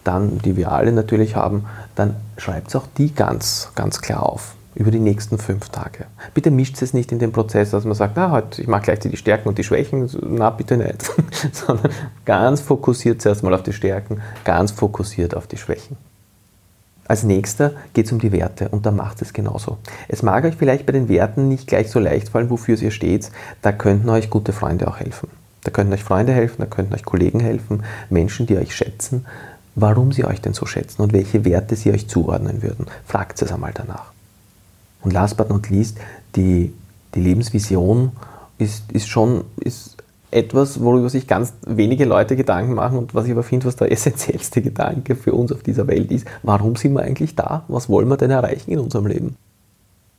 dann, 0.04 0.38
die 0.38 0.56
wir 0.56 0.70
alle 0.70 0.92
natürlich 0.92 1.34
haben, 1.34 1.64
dann 1.94 2.16
schreibt 2.36 2.74
auch 2.76 2.86
die 2.96 3.12
ganz, 3.12 3.70
ganz 3.74 4.00
klar 4.00 4.22
auf 4.22 4.54
über 4.78 4.92
die 4.92 5.00
nächsten 5.00 5.38
fünf 5.38 5.70
Tage. 5.70 6.06
Bitte 6.34 6.52
mischt 6.52 6.80
es 6.82 6.94
nicht 6.94 7.10
in 7.10 7.18
den 7.18 7.32
Prozess, 7.32 7.70
dass 7.70 7.84
man 7.84 7.94
sagt, 7.94 8.12
na, 8.16 8.30
heute, 8.30 8.62
ich 8.62 8.68
mache 8.68 8.82
gleich 8.82 9.00
die 9.00 9.16
Stärken 9.16 9.48
und 9.48 9.58
die 9.58 9.64
Schwächen. 9.64 10.08
Na, 10.22 10.50
bitte 10.50 10.76
nicht. 10.76 11.10
Sondern 11.52 11.90
ganz 12.24 12.60
fokussiert 12.60 13.20
zuerst 13.20 13.42
mal 13.42 13.52
auf 13.54 13.64
die 13.64 13.72
Stärken, 13.72 14.22
ganz 14.44 14.70
fokussiert 14.70 15.34
auf 15.34 15.48
die 15.48 15.56
Schwächen. 15.56 15.96
Als 17.08 17.24
nächster 17.24 17.72
geht 17.92 18.06
es 18.06 18.12
um 18.12 18.20
die 18.20 18.30
Werte 18.30 18.68
und 18.68 18.86
da 18.86 18.92
macht 18.92 19.20
es 19.20 19.32
genauso. 19.32 19.78
Es 20.06 20.22
mag 20.22 20.44
euch 20.44 20.54
vielleicht 20.54 20.86
bei 20.86 20.92
den 20.92 21.08
Werten 21.08 21.48
nicht 21.48 21.66
gleich 21.66 21.90
so 21.90 21.98
leicht 21.98 22.28
fallen, 22.28 22.50
wofür 22.50 22.80
ihr 22.80 22.92
steht. 22.92 23.32
Da 23.62 23.72
könnten 23.72 24.08
euch 24.10 24.30
gute 24.30 24.52
Freunde 24.52 24.86
auch 24.86 25.00
helfen. 25.00 25.28
Da 25.64 25.72
könnten 25.72 25.92
euch 25.92 26.04
Freunde 26.04 26.32
helfen, 26.32 26.58
da 26.60 26.66
könnten 26.66 26.94
euch 26.94 27.04
Kollegen 27.04 27.40
helfen, 27.40 27.82
Menschen, 28.10 28.46
die 28.46 28.56
euch 28.56 28.76
schätzen, 28.76 29.26
warum 29.74 30.12
sie 30.12 30.24
euch 30.24 30.40
denn 30.40 30.52
so 30.52 30.66
schätzen 30.66 31.02
und 31.02 31.12
welche 31.12 31.44
Werte 31.44 31.74
sie 31.74 31.90
euch 31.90 32.08
zuordnen 32.08 32.62
würden. 32.62 32.86
Fragt 33.06 33.42
es 33.42 33.50
einmal 33.50 33.72
danach. 33.74 34.12
Und 35.08 35.14
last 35.14 35.38
but 35.38 35.48
not 35.48 35.70
least, 35.70 35.96
die, 36.36 36.70
die 37.14 37.20
Lebensvision 37.20 38.12
ist, 38.58 38.92
ist 38.92 39.08
schon 39.08 39.44
ist 39.58 39.96
etwas, 40.30 40.82
worüber 40.82 41.08
sich 41.08 41.26
ganz 41.26 41.54
wenige 41.66 42.04
Leute 42.04 42.36
Gedanken 42.36 42.74
machen 42.74 42.98
und 42.98 43.14
was 43.14 43.24
ich 43.24 43.32
aber 43.32 43.42
finde, 43.42 43.64
was 43.64 43.76
der 43.76 43.90
essentiellste 43.92 44.60
Gedanke 44.60 45.16
für 45.16 45.32
uns 45.32 45.50
auf 45.50 45.62
dieser 45.62 45.86
Welt 45.86 46.10
ist. 46.10 46.26
Warum 46.42 46.76
sind 46.76 46.92
wir 46.92 47.00
eigentlich 47.00 47.34
da? 47.34 47.64
Was 47.68 47.88
wollen 47.88 48.06
wir 48.08 48.18
denn 48.18 48.30
erreichen 48.30 48.70
in 48.70 48.80
unserem 48.80 49.06
Leben? 49.06 49.36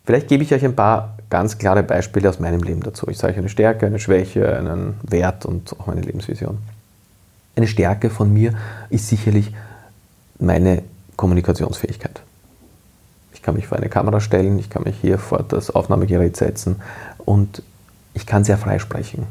Vielleicht 0.05 0.27
gebe 0.27 0.41
ich 0.41 0.51
euch 0.55 0.65
ein 0.65 0.75
paar 0.75 1.19
ganz 1.29 1.59
klare 1.59 1.83
Beispiele 1.83 2.27
aus 2.27 2.39
meinem 2.39 2.63
Leben 2.63 2.81
dazu. 2.81 3.07
Ich 3.09 3.19
sage 3.19 3.33
euch 3.33 3.37
eine 3.37 3.49
Stärke, 3.49 3.85
eine 3.85 3.99
Schwäche, 3.99 4.57
einen 4.57 4.95
Wert 5.03 5.45
und 5.45 5.79
auch 5.79 5.85
meine 5.85 6.01
Lebensvision. 6.01 6.57
Eine 7.55 7.67
Stärke 7.67 8.09
von 8.09 8.33
mir 8.33 8.55
ist 8.89 9.07
sicherlich 9.07 9.53
meine 10.39 10.81
Kommunikationsfähigkeit. 11.15 12.23
Ich 13.39 13.43
kann 13.43 13.55
mich 13.55 13.67
vor 13.67 13.77
eine 13.77 13.87
Kamera 13.87 14.19
stellen, 14.19 14.59
ich 14.59 14.69
kann 14.69 14.83
mich 14.83 14.97
hier 14.99 15.17
vor 15.17 15.45
das 15.47 15.71
Aufnahmegerät 15.71 16.35
setzen 16.35 16.75
und 17.19 17.63
ich 18.13 18.25
kann 18.25 18.43
sehr 18.43 18.57
frei 18.57 18.79
sprechen. 18.79 19.27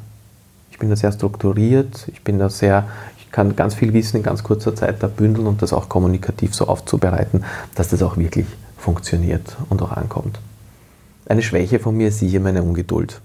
Ich 0.71 0.79
bin 0.79 0.89
da 0.89 0.97
sehr 0.97 1.13
strukturiert, 1.13 2.09
ich 2.11 2.25
bin 2.25 2.39
da 2.39 2.49
sehr, 2.49 2.89
ich 3.19 3.31
kann 3.31 3.55
ganz 3.55 3.75
viel 3.75 3.93
Wissen 3.93 4.17
in 4.17 4.23
ganz 4.23 4.43
kurzer 4.43 4.75
Zeit 4.75 5.03
da 5.03 5.09
bündeln 5.09 5.47
und 5.47 5.61
das 5.61 5.75
auch 5.75 5.91
kommunikativ 5.91 6.55
so 6.55 6.69
aufzubereiten, 6.69 7.45
dass 7.75 7.89
das 7.89 8.03
auch 8.03 8.17
wirklich 8.17 8.47
funktioniert 8.79 9.59
und 9.69 9.83
auch 9.83 9.93
ankommt. 9.93 10.39
Eine 11.29 11.43
Schwäche 11.43 11.79
von 11.79 11.95
mir 11.95 12.09
ist 12.09 12.21
sicher 12.21 12.41
meine 12.41 12.63
Ungeduld. 12.63 13.21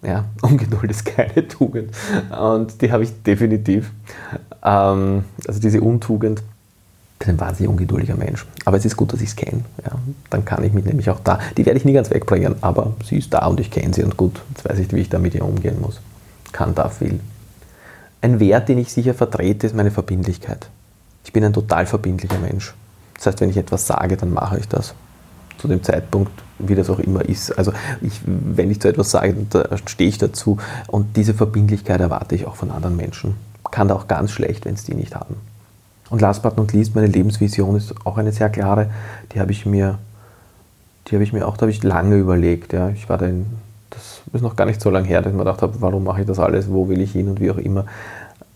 Ja, 0.00 0.26
Ungeduld 0.42 0.92
ist 0.92 1.06
keine 1.06 1.48
Tugend 1.48 1.90
und 2.30 2.80
die 2.80 2.92
habe 2.92 3.02
ich 3.02 3.20
definitiv. 3.24 3.90
Ähm, 4.62 5.24
also 5.44 5.58
diese 5.58 5.80
Untugend, 5.80 6.44
bin 7.18 7.30
ein 7.30 7.40
wahnsinnig 7.40 7.70
ungeduldiger 7.70 8.16
Mensch. 8.16 8.46
Aber 8.64 8.76
es 8.76 8.84
ist 8.84 8.96
gut, 8.96 9.12
dass 9.12 9.20
ich 9.20 9.30
es 9.30 9.36
kenne. 9.36 9.64
Ja, 9.84 9.92
dann 10.30 10.44
kann 10.44 10.64
ich 10.64 10.72
mich 10.72 10.84
nämlich 10.84 11.10
auch 11.10 11.20
da, 11.20 11.38
die 11.56 11.64
werde 11.64 11.78
ich 11.78 11.84
nie 11.84 11.92
ganz 11.92 12.10
wegbringen, 12.10 12.56
aber 12.60 12.94
sie 13.04 13.18
ist 13.18 13.32
da 13.32 13.46
und 13.46 13.60
ich 13.60 13.70
kenne 13.70 13.94
sie 13.94 14.02
und 14.02 14.16
gut, 14.16 14.42
jetzt 14.50 14.68
weiß 14.68 14.78
ich, 14.78 14.92
wie 14.92 15.00
ich 15.00 15.08
da 15.08 15.18
mit 15.18 15.34
ihr 15.34 15.44
umgehen 15.44 15.80
muss 15.80 16.00
kann, 16.54 16.74
darf, 16.74 17.02
will. 17.02 17.20
Ein 18.22 18.40
Wert, 18.40 18.70
den 18.70 18.78
ich 18.78 18.90
sicher 18.90 19.12
vertrete, 19.12 19.66
ist 19.66 19.76
meine 19.76 19.90
Verbindlichkeit. 19.90 20.70
Ich 21.24 21.32
bin 21.34 21.44
ein 21.44 21.52
total 21.52 21.84
verbindlicher 21.84 22.38
Mensch. 22.38 22.72
Das 23.16 23.26
heißt, 23.26 23.40
wenn 23.42 23.50
ich 23.50 23.58
etwas 23.58 23.86
sage, 23.86 24.16
dann 24.16 24.32
mache 24.32 24.58
ich 24.58 24.68
das. 24.68 24.94
zu 25.58 25.68
dem 25.68 25.82
Zeitpunkt, 25.82 26.32
wie 26.58 26.74
das 26.74 26.90
auch 26.90 26.98
immer 26.98 27.24
ist. 27.24 27.56
Also 27.56 27.72
ich, 28.02 28.20
wenn 28.26 28.70
ich 28.70 28.80
zu 28.80 28.88
etwas 28.88 29.10
sage, 29.10 29.34
da 29.48 29.76
stehe 29.86 30.08
ich 30.08 30.18
dazu 30.18 30.58
und 30.88 31.16
diese 31.16 31.32
Verbindlichkeit 31.32 32.00
erwarte 32.00 32.34
ich 32.34 32.46
auch 32.46 32.56
von 32.56 32.70
anderen 32.70 32.96
Menschen. 32.96 33.36
Kann 33.70 33.88
da 33.88 33.94
auch 33.94 34.08
ganz 34.08 34.30
schlecht, 34.30 34.64
wenn 34.64 34.74
es 34.74 34.84
die 34.84 34.94
nicht 34.94 35.14
haben. 35.14 35.36
Und 36.10 36.20
last 36.20 36.42
but 36.42 36.56
not 36.56 36.72
least, 36.72 36.94
meine 36.94 37.06
Lebensvision 37.06 37.76
ist 37.76 37.94
auch 38.04 38.18
eine 38.18 38.32
sehr 38.32 38.50
klare. 38.50 38.90
Die 39.32 39.40
habe 39.40 39.52
ich 39.52 39.66
mir, 39.66 39.98
die 41.08 41.14
habe 41.14 41.24
ich 41.24 41.32
mir 41.32 41.46
auch, 41.46 41.56
da 41.56 41.62
habe 41.62 41.70
ich 41.70 41.82
lange 41.82 42.16
überlegt. 42.16 42.72
Ja. 42.72 42.90
Ich 42.90 43.08
war 43.08 43.18
da 43.18 43.26
in, 43.26 43.46
das 43.90 44.22
ist 44.32 44.42
noch 44.42 44.56
gar 44.56 44.66
nicht 44.66 44.80
so 44.80 44.90
lange 44.90 45.06
her, 45.08 45.22
dass 45.22 45.30
ich 45.30 45.36
mir 45.36 45.44
gedacht 45.44 45.62
habe, 45.62 45.80
warum 45.80 46.04
mache 46.04 46.20
ich 46.20 46.26
das 46.26 46.38
alles, 46.38 46.70
wo 46.70 46.88
will 46.88 47.00
ich 47.00 47.12
hin 47.12 47.28
und 47.28 47.40
wie 47.40 47.50
auch 47.50 47.58
immer. 47.58 47.86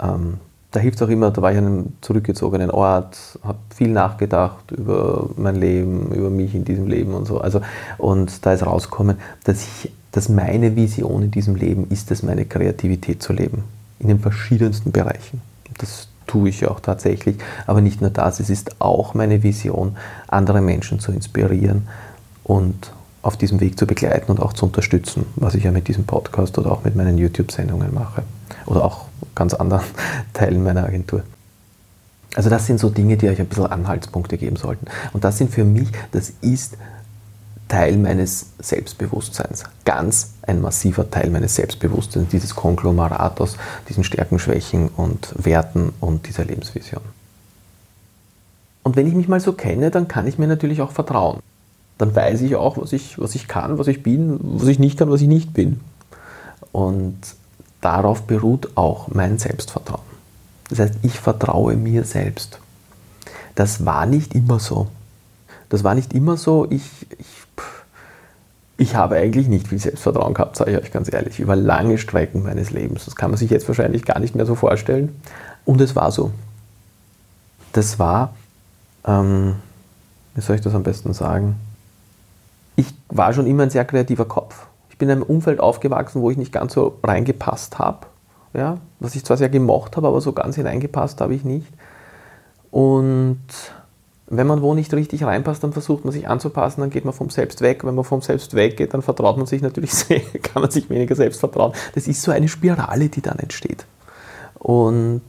Ähm, 0.01 0.39
da 0.71 0.81
hilft 0.81 0.97
es 1.01 1.03
auch 1.03 1.11
immer, 1.11 1.31
da 1.31 1.41
war 1.41 1.51
ich 1.53 1.59
an 1.59 1.67
einem 1.67 1.93
zurückgezogenen 2.03 2.71
Ort, 2.71 3.39
habe 3.43 3.59
viel 3.75 3.89
nachgedacht 3.89 4.71
über 4.71 5.31
mein 5.37 5.57
Leben, 5.57 6.13
über 6.13 6.29
mich 6.29 6.55
in 6.55 6.65
diesem 6.65 6.87
Leben 6.87 7.15
und 7.15 7.27
so. 7.27 7.41
Also, 7.41 7.63
und 7.97 8.45
da 8.45 8.53
ist 8.53 8.67
rausgekommen, 8.67 9.17
dass, 9.45 9.67
dass 10.13 10.29
meine 10.29 10.77
Vision 10.77 11.23
in 11.23 11.31
diesem 11.31 11.55
Leben 11.55 11.87
ist 11.89 12.11
es, 12.11 12.23
meine 12.23 12.45
Kreativität 12.45 13.23
zu 13.23 13.33
leben. 13.33 13.65
In 13.99 14.09
den 14.09 14.21
verschiedensten 14.21 14.93
Bereichen. 14.93 15.41
Das 15.79 16.09
tue 16.29 16.51
ich 16.51 16.67
auch 16.69 16.79
tatsächlich. 16.79 17.39
Aber 17.67 17.81
nicht 17.81 18.01
nur 18.01 18.11
das, 18.11 18.39
es 18.39 18.51
ist 18.51 18.81
auch 18.81 19.15
meine 19.15 19.43
Vision, 19.43 19.97
andere 20.29 20.61
Menschen 20.61 21.01
zu 21.01 21.11
inspirieren 21.11 21.89
und 22.45 22.93
auf 23.23 23.37
diesem 23.37 23.61
Weg 23.61 23.79
zu 23.79 23.87
begleiten 23.87 24.31
und 24.31 24.41
auch 24.41 24.53
zu 24.53 24.67
unterstützen, 24.67 25.27
was 25.35 25.55
ich 25.55 25.65
ja 25.65 25.73
mit 25.73 25.89
diesem 25.89 26.05
Podcast 26.05 26.57
oder 26.57 26.71
auch 26.71 26.85
mit 26.85 26.95
meinen 26.95 27.19
YouTube-Sendungen 27.19 27.93
mache. 27.93 28.23
Oder 28.67 28.85
auch 28.85 29.07
ganz 29.35 29.55
anderen 29.55 29.83
Teilen 30.33 30.63
meiner 30.63 30.85
Agentur. 30.85 31.23
Also 32.37 32.51
das 32.51 32.67
sind 32.67 32.79
so 32.79 32.91
Dinge, 32.91 33.17
die 33.17 33.29
euch 33.29 33.41
ein 33.41 33.47
bisschen 33.47 33.67
Anhaltspunkte 33.67 34.39
geben 34.39 34.57
sollten. 34.57 34.87
Und 35.13 35.25
das 35.25 35.39
sind 35.39 35.51
für 35.51 35.65
mich, 35.65 35.89
das 36.13 36.33
ist 36.41 36.77
Teil 37.69 37.97
meines 37.97 38.47
Selbstbewusstseins. 38.59 39.65
Ganz 39.85 40.33
ein 40.43 40.61
massiver 40.61 41.11
Teil 41.11 41.31
meines 41.31 41.55
Selbstbewusstseins, 41.55 42.31
dieses 42.31 42.55
Konglomerat 42.55 43.41
aus 43.41 43.57
diesen 43.89 44.05
Stärken, 44.05 44.39
Schwächen 44.39 44.89
und 44.89 45.33
Werten 45.37 45.93
und 46.01 46.27
dieser 46.27 46.45
Lebensvision. 46.45 47.03
Und 48.83 48.97
wenn 48.97 49.07
ich 49.07 49.15
mich 49.15 49.29
mal 49.29 49.41
so 49.41 49.53
kenne, 49.53 49.91
dann 49.91 50.09
kann 50.09 50.27
ich 50.27 50.39
mir 50.39 50.47
natürlich 50.47 50.81
auch 50.81 50.93
vertrauen. 50.93 51.41
Dann 51.99 52.15
weiß 52.15 52.41
ich 52.43 52.57
auch, 52.57 52.79
was 52.79 52.93
ich, 52.93 53.19
was 53.19 53.35
ich 53.35 53.49
kann, 53.49 53.79
was 53.79 53.87
ich 53.87 54.03
bin, 54.03 54.39
was 54.41 54.69
ich 54.69 54.79
nicht 54.79 54.99
kann, 54.99 55.11
was 55.11 55.21
ich 55.21 55.29
nicht 55.29 55.53
bin. 55.53 55.81
Und 56.73 57.19
darauf 57.81 58.23
beruht 58.23 58.77
auch 58.77 59.09
mein 59.09 59.39
Selbstvertrauen. 59.39 60.01
Das 60.71 60.79
heißt, 60.79 60.95
ich 61.03 61.19
vertraue 61.19 61.77
mir 61.77 62.05
selbst. 62.05 62.61
Das 63.55 63.85
war 63.85 64.07
nicht 64.07 64.35
immer 64.35 64.61
so. 64.61 64.87
Das 65.69 65.85
war 65.85 65.95
nicht 65.95 66.13
immer 66.13 66.37
so. 66.37 66.67
Ich, 66.71 67.07
ich, 67.19 67.27
ich 68.77 68.95
habe 68.95 69.17
eigentlich 69.17 69.49
nicht 69.49 69.69
viel 69.69 69.79
Selbstvertrauen 69.79 70.35
gehabt, 70.35 70.57
sage 70.57 70.73
ich 70.73 70.79
euch 70.79 70.93
ganz 70.93 71.13
ehrlich, 71.13 71.41
über 71.41 71.57
lange 71.57 71.99
Strecken 71.99 72.45
meines 72.45 72.71
Lebens. 72.71 73.05
Das 73.05 73.17
kann 73.17 73.31
man 73.31 73.39
sich 73.39 73.51
jetzt 73.51 73.69
wahrscheinlich 73.69 74.05
gar 74.05 74.19
nicht 74.19 74.35
mehr 74.35 74.47
so 74.47 74.55
vorstellen. 74.55 75.21
Und 75.65 75.81
es 75.81 75.95
war 75.97 76.11
so. 76.11 76.33
Das 77.73 77.99
war, 77.99 78.35
ähm, 79.05 79.57
wie 80.35 80.41
soll 80.41 80.57
ich 80.57 80.63
das 80.63 80.75
am 80.75 80.83
besten 80.83 81.13
sagen? 81.13 81.57
Ich 82.77 82.95
war 83.09 83.33
schon 83.33 83.47
immer 83.47 83.65
ein 83.65 83.71
sehr 83.71 83.85
kreativer 83.85 84.25
Kopf. 84.25 84.67
Ich 84.89 84.97
bin 84.97 85.09
in 85.09 85.17
einem 85.17 85.23
Umfeld 85.23 85.61
aufgewachsen, 85.61 86.23
wo 86.23 86.31
ich 86.31 86.37
nicht 86.37 86.53
ganz 86.53 86.73
so 86.73 86.99
reingepasst 87.03 87.79
habe. 87.79 88.07
Ja, 88.55 88.79
was 88.99 89.15
ich 89.15 89.25
zwar 89.25 89.37
sehr 89.37 89.51
gemocht 89.51 89.97
habe, 89.97 90.09
aber 90.09 90.21
so 90.21 90.33
ganz 90.33 90.57
hineingepasst 90.57 91.21
habe 91.21 91.35
ich 91.35 91.45
nicht. 91.45 91.67
Und 92.71 93.39
wenn 94.31 94.47
man 94.47 94.63
wo 94.63 94.75
nicht 94.75 94.93
richtig 94.93 95.25
reinpasst, 95.25 95.65
dann 95.65 95.73
versucht 95.73 96.05
man 96.05 96.13
sich 96.13 96.29
anzupassen, 96.29 96.83
dann 96.83 96.91
geht 96.91 97.05
man 97.05 97.15
vom 97.15 97.31
Selbst 97.31 97.63
weg. 97.63 97.85
Wenn 97.85 97.95
man 97.95 98.05
vom 98.05 98.21
Selbst 98.21 98.55
weggeht, 98.55 98.93
dann 98.93 99.03
vertraut 99.03 99.37
man 99.37 99.47
sich 99.47 99.63
natürlich 99.63 99.93
sehr, 99.95 100.21
kann 100.43 100.63
man 100.63 100.71
sich 100.71 100.91
weniger 100.91 101.15
selbst 101.15 101.41
vertrauen. 101.41 101.73
Das 101.95 102.07
ist 102.07 102.23
so 102.23 102.31
eine 102.31 102.49
Spirale, 102.49 103.09
die 103.09 103.23
dann 103.23 103.39
entsteht. 103.39 103.87
Und, 104.59 105.23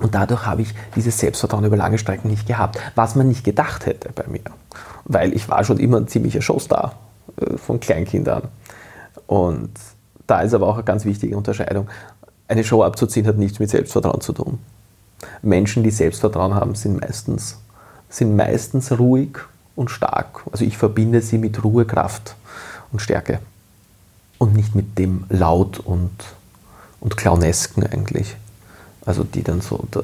und 0.00 0.14
dadurch 0.14 0.46
habe 0.46 0.62
ich 0.62 0.74
dieses 0.96 1.18
Selbstvertrauen 1.18 1.64
über 1.64 1.76
lange 1.76 1.98
Strecken 1.98 2.28
nicht 2.28 2.46
gehabt, 2.46 2.78
was 2.94 3.14
man 3.14 3.28
nicht 3.28 3.44
gedacht 3.44 3.86
hätte 3.86 4.10
bei 4.14 4.26
mir. 4.26 4.42
Weil 5.04 5.32
ich 5.32 5.48
war 5.48 5.62
schon 5.64 5.78
immer 5.78 5.98
ein 5.98 6.08
ziemlicher 6.08 6.42
Showstar. 6.42 6.94
Äh, 7.36 7.56
von 7.56 7.80
Kleinkind 7.80 8.28
an. 8.28 8.42
Und 9.26 9.70
da 10.26 10.40
ist 10.40 10.54
aber 10.54 10.68
auch 10.68 10.74
eine 10.74 10.84
ganz 10.84 11.04
wichtige 11.04 11.36
Unterscheidung. 11.36 11.88
Eine 12.48 12.64
Show 12.64 12.82
abzuziehen 12.82 13.26
hat 13.26 13.38
nichts 13.38 13.58
mit 13.58 13.70
Selbstvertrauen 13.70 14.20
zu 14.20 14.32
tun. 14.32 14.58
Menschen, 15.42 15.82
die 15.82 15.90
Selbstvertrauen 15.90 16.54
haben, 16.54 16.74
sind 16.74 17.00
meistens, 17.00 17.58
sind 18.14 18.36
meistens 18.36 18.96
ruhig 18.96 19.38
und 19.74 19.90
stark. 19.90 20.42
Also 20.52 20.64
ich 20.64 20.78
verbinde 20.78 21.20
sie 21.20 21.38
mit 21.38 21.64
Ruhe, 21.64 21.84
Kraft 21.84 22.36
und 22.92 23.00
Stärke. 23.00 23.40
Und 24.38 24.54
nicht 24.54 24.74
mit 24.74 24.98
dem 24.98 25.24
Laut 25.28 25.80
und, 25.80 26.12
und 27.00 27.16
Clownesken 27.16 27.84
eigentlich. 27.84 28.36
Also 29.04 29.24
die 29.24 29.42
dann 29.42 29.60
so 29.60 29.84
da, 29.90 30.00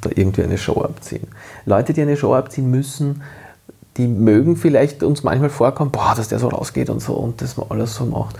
da 0.00 0.10
irgendwie 0.14 0.44
eine 0.44 0.56
Show 0.56 0.82
abziehen. 0.82 1.26
Leute, 1.66 1.92
die 1.92 2.02
eine 2.02 2.16
Show 2.16 2.34
abziehen 2.34 2.70
müssen, 2.70 3.22
die 3.96 4.06
mögen 4.06 4.56
vielleicht 4.56 5.02
uns 5.02 5.24
manchmal 5.24 5.50
vorkommen, 5.50 5.90
boah, 5.90 6.14
dass 6.16 6.28
der 6.28 6.38
so 6.38 6.48
rausgeht 6.48 6.88
und 6.88 7.00
so 7.00 7.14
und 7.14 7.42
das 7.42 7.56
alles 7.58 7.94
so 7.96 8.06
macht. 8.06 8.36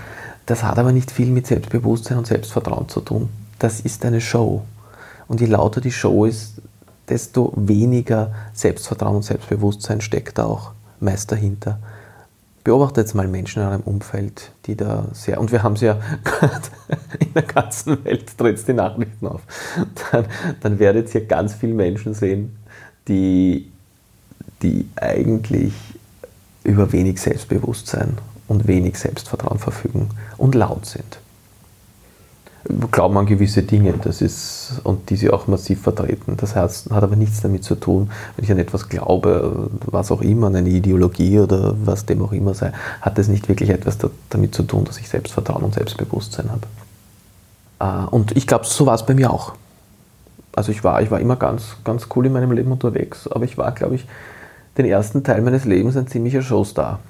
Das 0.47 0.63
hat 0.63 0.79
aber 0.79 0.93
nicht 0.93 1.11
viel 1.11 1.27
mit 1.27 1.47
Selbstbewusstsein 1.47 2.19
und 2.19 2.27
Selbstvertrauen 2.27 2.89
zu 2.89 3.01
tun. 3.01 3.29
Das 3.59 3.81
ist 3.81 4.05
eine 4.05 4.21
Show. 4.21 4.63
Und 5.27 5.41
je 5.41 5.47
lauter 5.49 5.81
die 5.81 5.93
Show 5.93 6.25
ist, 6.25 6.63
desto 7.09 7.53
weniger 7.57 8.33
Selbstvertrauen 8.53 9.17
und 9.17 9.23
Selbstbewusstsein 9.23 10.01
steckt 10.01 10.39
da 10.39 10.45
auch 10.45 10.73
meist 11.01 11.31
dahinter. 11.33 11.79
Beobachtet 12.65 12.99
jetzt 12.99 13.15
mal 13.15 13.29
Menschen 13.29 13.63
in 13.63 13.69
eurem 13.69 13.83
Umfeld, 13.83 14.53
die 14.67 14.77
da 14.77 15.07
sehr, 15.13 15.41
und 15.41 15.53
wir 15.53 15.63
haben 15.63 15.75
es 15.75 15.81
ja 15.81 15.99
in 17.19 17.33
der 17.33 17.43
ganzen 17.43 18.05
Welt, 18.05 18.33
dreht 18.37 18.67
die 18.67 18.75
Nachrichten 18.75 19.27
auf, 19.27 19.41
dann, 20.13 20.27
dann 20.61 20.79
werdet 20.79 21.15
ihr 21.15 21.25
ganz 21.25 21.55
viele 21.55 21.75
Menschen 21.75 22.15
sehen, 22.15 22.57
die 23.07 23.71
die 24.63 24.89
eigentlich 24.97 25.73
über 26.65 26.93
wenig 26.93 27.21
Selbstbewusstsein 27.21 28.19
und 28.49 28.67
wenig 28.67 28.99
Selbstvertrauen 28.99 29.59
verfügen 29.59 30.11
und 30.37 30.55
laut 30.55 30.87
sind. 30.87 31.19
Glauben 32.91 33.17
an 33.17 33.25
gewisse 33.25 33.63
Dinge, 33.63 33.95
das 34.03 34.21
ist, 34.21 34.81
und 34.85 35.09
die 35.09 35.17
sie 35.17 35.31
auch 35.31 35.47
massiv 35.47 35.81
vertreten. 35.81 36.37
Das 36.37 36.55
heißt, 36.55 36.91
hat 36.91 37.03
aber 37.03 37.17
nichts 37.17 37.41
damit 37.41 37.65
zu 37.65 37.77
tun, 37.77 38.11
wenn 38.37 38.45
ich 38.45 38.53
an 38.53 38.59
etwas 38.59 38.89
glaube, 38.89 39.71
was 39.87 40.13
auch 40.13 40.21
immer, 40.21 40.49
an 40.49 40.57
eine 40.57 40.69
Ideologie 40.69 41.41
oder 41.41 41.75
was 41.83 42.05
dem 42.05 42.23
auch 42.23 42.33
immer 42.33 42.53
sei, 42.53 42.73
hat 43.01 43.17
das 43.17 43.29
nicht 43.29 43.49
wirklich 43.49 43.71
etwas 43.71 43.97
damit 44.29 44.55
zu 44.55 44.65
tun, 44.65 44.85
dass 44.85 44.99
ich 44.99 45.09
Selbstvertrauen 45.09 45.63
und 45.63 45.75
Selbstbewusstsein 45.75 46.51
habe. 46.51 46.67
Äh, 47.81 48.11
und 48.11 48.37
ich 48.37 48.47
glaube, 48.47 48.67
so 48.67 48.85
war 48.87 48.95
es 48.95 49.07
bei 49.07 49.15
mir 49.15 49.33
auch. 49.33 49.55
Also 50.55 50.73
ich 50.73 50.85
war, 50.85 51.01
ich 51.01 51.11
war 51.11 51.21
immer 51.21 51.37
ganz, 51.37 51.77
ganz 51.85 52.09
cool 52.15 52.27
in 52.27 52.33
meinem 52.33 52.53
Leben 52.53 52.73
unterwegs, 52.73 53.29
aber 53.29 53.45
ich 53.45 53.57
war, 53.57 53.73
glaube 53.73 53.95
ich, 53.95 54.07
den 54.77 54.87
ersten 54.87 55.25
Teil 55.25 55.41
meines 55.41 55.65
Lebens 55.65 55.97
ein 55.97 56.07
ziemlicher 56.07 56.43
Showstar, 56.43 57.01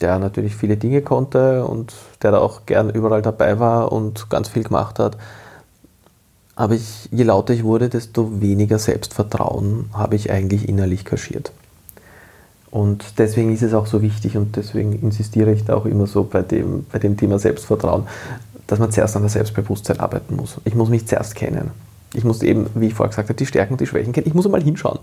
der 0.00 0.18
natürlich 0.18 0.54
viele 0.56 0.76
Dinge 0.76 1.02
konnte 1.02 1.64
und 1.64 1.94
der 2.22 2.32
da 2.32 2.38
auch 2.38 2.66
gern 2.66 2.90
überall 2.90 3.22
dabei 3.22 3.58
war 3.58 3.92
und 3.92 4.28
ganz 4.30 4.48
viel 4.48 4.62
gemacht 4.62 4.98
hat. 4.98 5.16
Aber 6.54 6.74
ich, 6.74 7.08
je 7.10 7.24
lauter 7.24 7.52
ich 7.52 7.64
wurde, 7.64 7.88
desto 7.88 8.40
weniger 8.40 8.78
Selbstvertrauen 8.78 9.90
habe 9.92 10.16
ich 10.16 10.30
eigentlich 10.30 10.68
innerlich 10.68 11.04
kaschiert. 11.04 11.52
Und 12.70 13.18
deswegen 13.18 13.52
ist 13.52 13.62
es 13.62 13.74
auch 13.74 13.86
so 13.86 14.02
wichtig 14.02 14.36
und 14.36 14.56
deswegen 14.56 14.92
insistiere 15.00 15.52
ich 15.52 15.64
da 15.64 15.76
auch 15.76 15.86
immer 15.86 16.06
so 16.06 16.24
bei 16.24 16.42
dem, 16.42 16.84
bei 16.90 16.98
dem 16.98 17.16
Thema 17.16 17.38
Selbstvertrauen, 17.38 18.06
dass 18.66 18.78
man 18.78 18.90
zuerst 18.90 19.16
an 19.16 19.22
der 19.22 19.30
Selbstbewusstsein 19.30 20.00
arbeiten 20.00 20.36
muss. 20.36 20.56
Ich 20.64 20.74
muss 20.74 20.88
mich 20.88 21.06
zuerst 21.06 21.34
kennen. 21.34 21.70
Ich 22.14 22.24
muss 22.24 22.42
eben, 22.42 22.66
wie 22.74 22.88
ich 22.88 22.94
vorher 22.94 23.10
gesagt 23.10 23.28
habe, 23.28 23.36
die 23.36 23.46
Stärken 23.46 23.74
und 23.74 23.80
die 23.80 23.86
Schwächen 23.86 24.12
kennen. 24.12 24.26
Ich 24.26 24.34
muss 24.34 24.48
mal 24.48 24.62
hinschauen. 24.62 24.98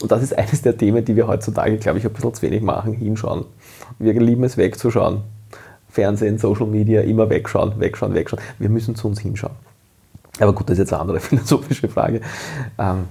Und 0.00 0.10
das 0.10 0.22
ist 0.22 0.32
eines 0.38 0.62
der 0.62 0.76
Themen, 0.76 1.04
die 1.04 1.16
wir 1.16 1.26
heutzutage, 1.26 1.76
glaube 1.78 1.98
ich, 1.98 2.06
ein 2.06 2.12
bisschen 2.12 2.34
zu 2.34 2.42
wenig 2.42 2.62
machen, 2.62 2.94
hinschauen. 2.94 3.44
Wir 3.98 4.14
lieben 4.14 4.44
es 4.44 4.56
wegzuschauen. 4.56 5.22
Fernsehen, 5.90 6.38
Social 6.38 6.66
Media, 6.66 7.00
immer 7.02 7.28
wegschauen, 7.30 7.78
wegschauen, 7.80 8.14
wegschauen. 8.14 8.40
Wir 8.58 8.68
müssen 8.68 8.94
zu 8.94 9.08
uns 9.08 9.20
hinschauen. 9.20 9.54
Aber 10.38 10.52
gut, 10.52 10.68
das 10.68 10.74
ist 10.74 10.78
jetzt 10.78 10.92
eine 10.92 11.02
andere 11.02 11.20
philosophische 11.20 11.88
Frage. 11.88 12.20
Ähm, 12.78 13.04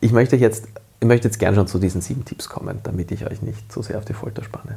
ich 0.00 0.12
möchte 0.12 0.36
jetzt, 0.36 0.66
ich 1.00 1.06
möchte 1.06 1.28
jetzt 1.28 1.38
gerne 1.38 1.56
schon 1.56 1.66
zu 1.66 1.78
diesen 1.78 2.00
sieben 2.00 2.24
Tipps 2.24 2.48
kommen, 2.48 2.80
damit 2.82 3.10
ich 3.12 3.24
euch 3.26 3.40
nicht 3.42 3.72
zu 3.72 3.82
so 3.82 3.88
sehr 3.88 3.98
auf 3.98 4.04
die 4.04 4.14
Folter 4.14 4.42
spanne. 4.42 4.76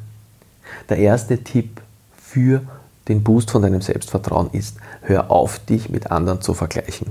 Der 0.90 0.98
erste 0.98 1.44
Tipp 1.44 1.82
für 2.18 2.62
den 3.08 3.24
Boost 3.24 3.52
von 3.52 3.62
deinem 3.62 3.82
Selbstvertrauen 3.82 4.50
ist, 4.52 4.78
hör 5.02 5.32
auf, 5.32 5.60
dich 5.60 5.90
mit 5.90 6.12
anderen 6.12 6.42
zu 6.42 6.54
vergleichen. 6.54 7.08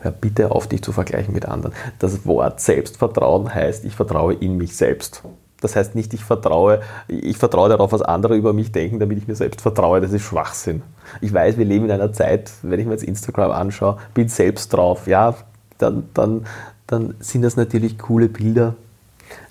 Hör 0.00 0.10
bitte 0.10 0.50
auf, 0.50 0.66
dich 0.66 0.82
zu 0.82 0.92
vergleichen 0.92 1.34
mit 1.34 1.46
anderen. 1.46 1.74
Das 1.98 2.24
Wort 2.26 2.60
Selbstvertrauen 2.60 3.54
heißt, 3.54 3.84
ich 3.84 3.94
vertraue 3.94 4.34
in 4.34 4.56
mich 4.56 4.76
selbst. 4.76 5.22
Das 5.60 5.76
heißt 5.76 5.94
nicht, 5.94 6.12
ich 6.12 6.22
vertraue, 6.22 6.82
ich 7.08 7.38
vertraue 7.38 7.70
darauf, 7.70 7.92
was 7.92 8.02
andere 8.02 8.36
über 8.36 8.52
mich 8.52 8.72
denken, 8.72 8.98
damit 8.98 9.18
ich 9.18 9.28
mir 9.28 9.34
selbst 9.34 9.62
vertraue. 9.62 10.00
Das 10.00 10.12
ist 10.12 10.22
Schwachsinn. 10.22 10.82
Ich 11.20 11.32
weiß, 11.32 11.56
wir 11.56 11.64
leben 11.64 11.86
in 11.86 11.90
einer 11.90 12.12
Zeit, 12.12 12.50
wenn 12.62 12.78
ich 12.80 12.86
mir 12.86 12.92
jetzt 12.92 13.04
Instagram 13.04 13.50
anschaue, 13.50 13.98
bin 14.12 14.28
selbst 14.28 14.72
drauf. 14.72 15.06
Ja, 15.06 15.34
dann, 15.78 16.08
dann, 16.12 16.46
dann 16.86 17.14
sind 17.20 17.42
das 17.42 17.56
natürlich 17.56 17.98
coole 17.98 18.28
Bilder 18.28 18.74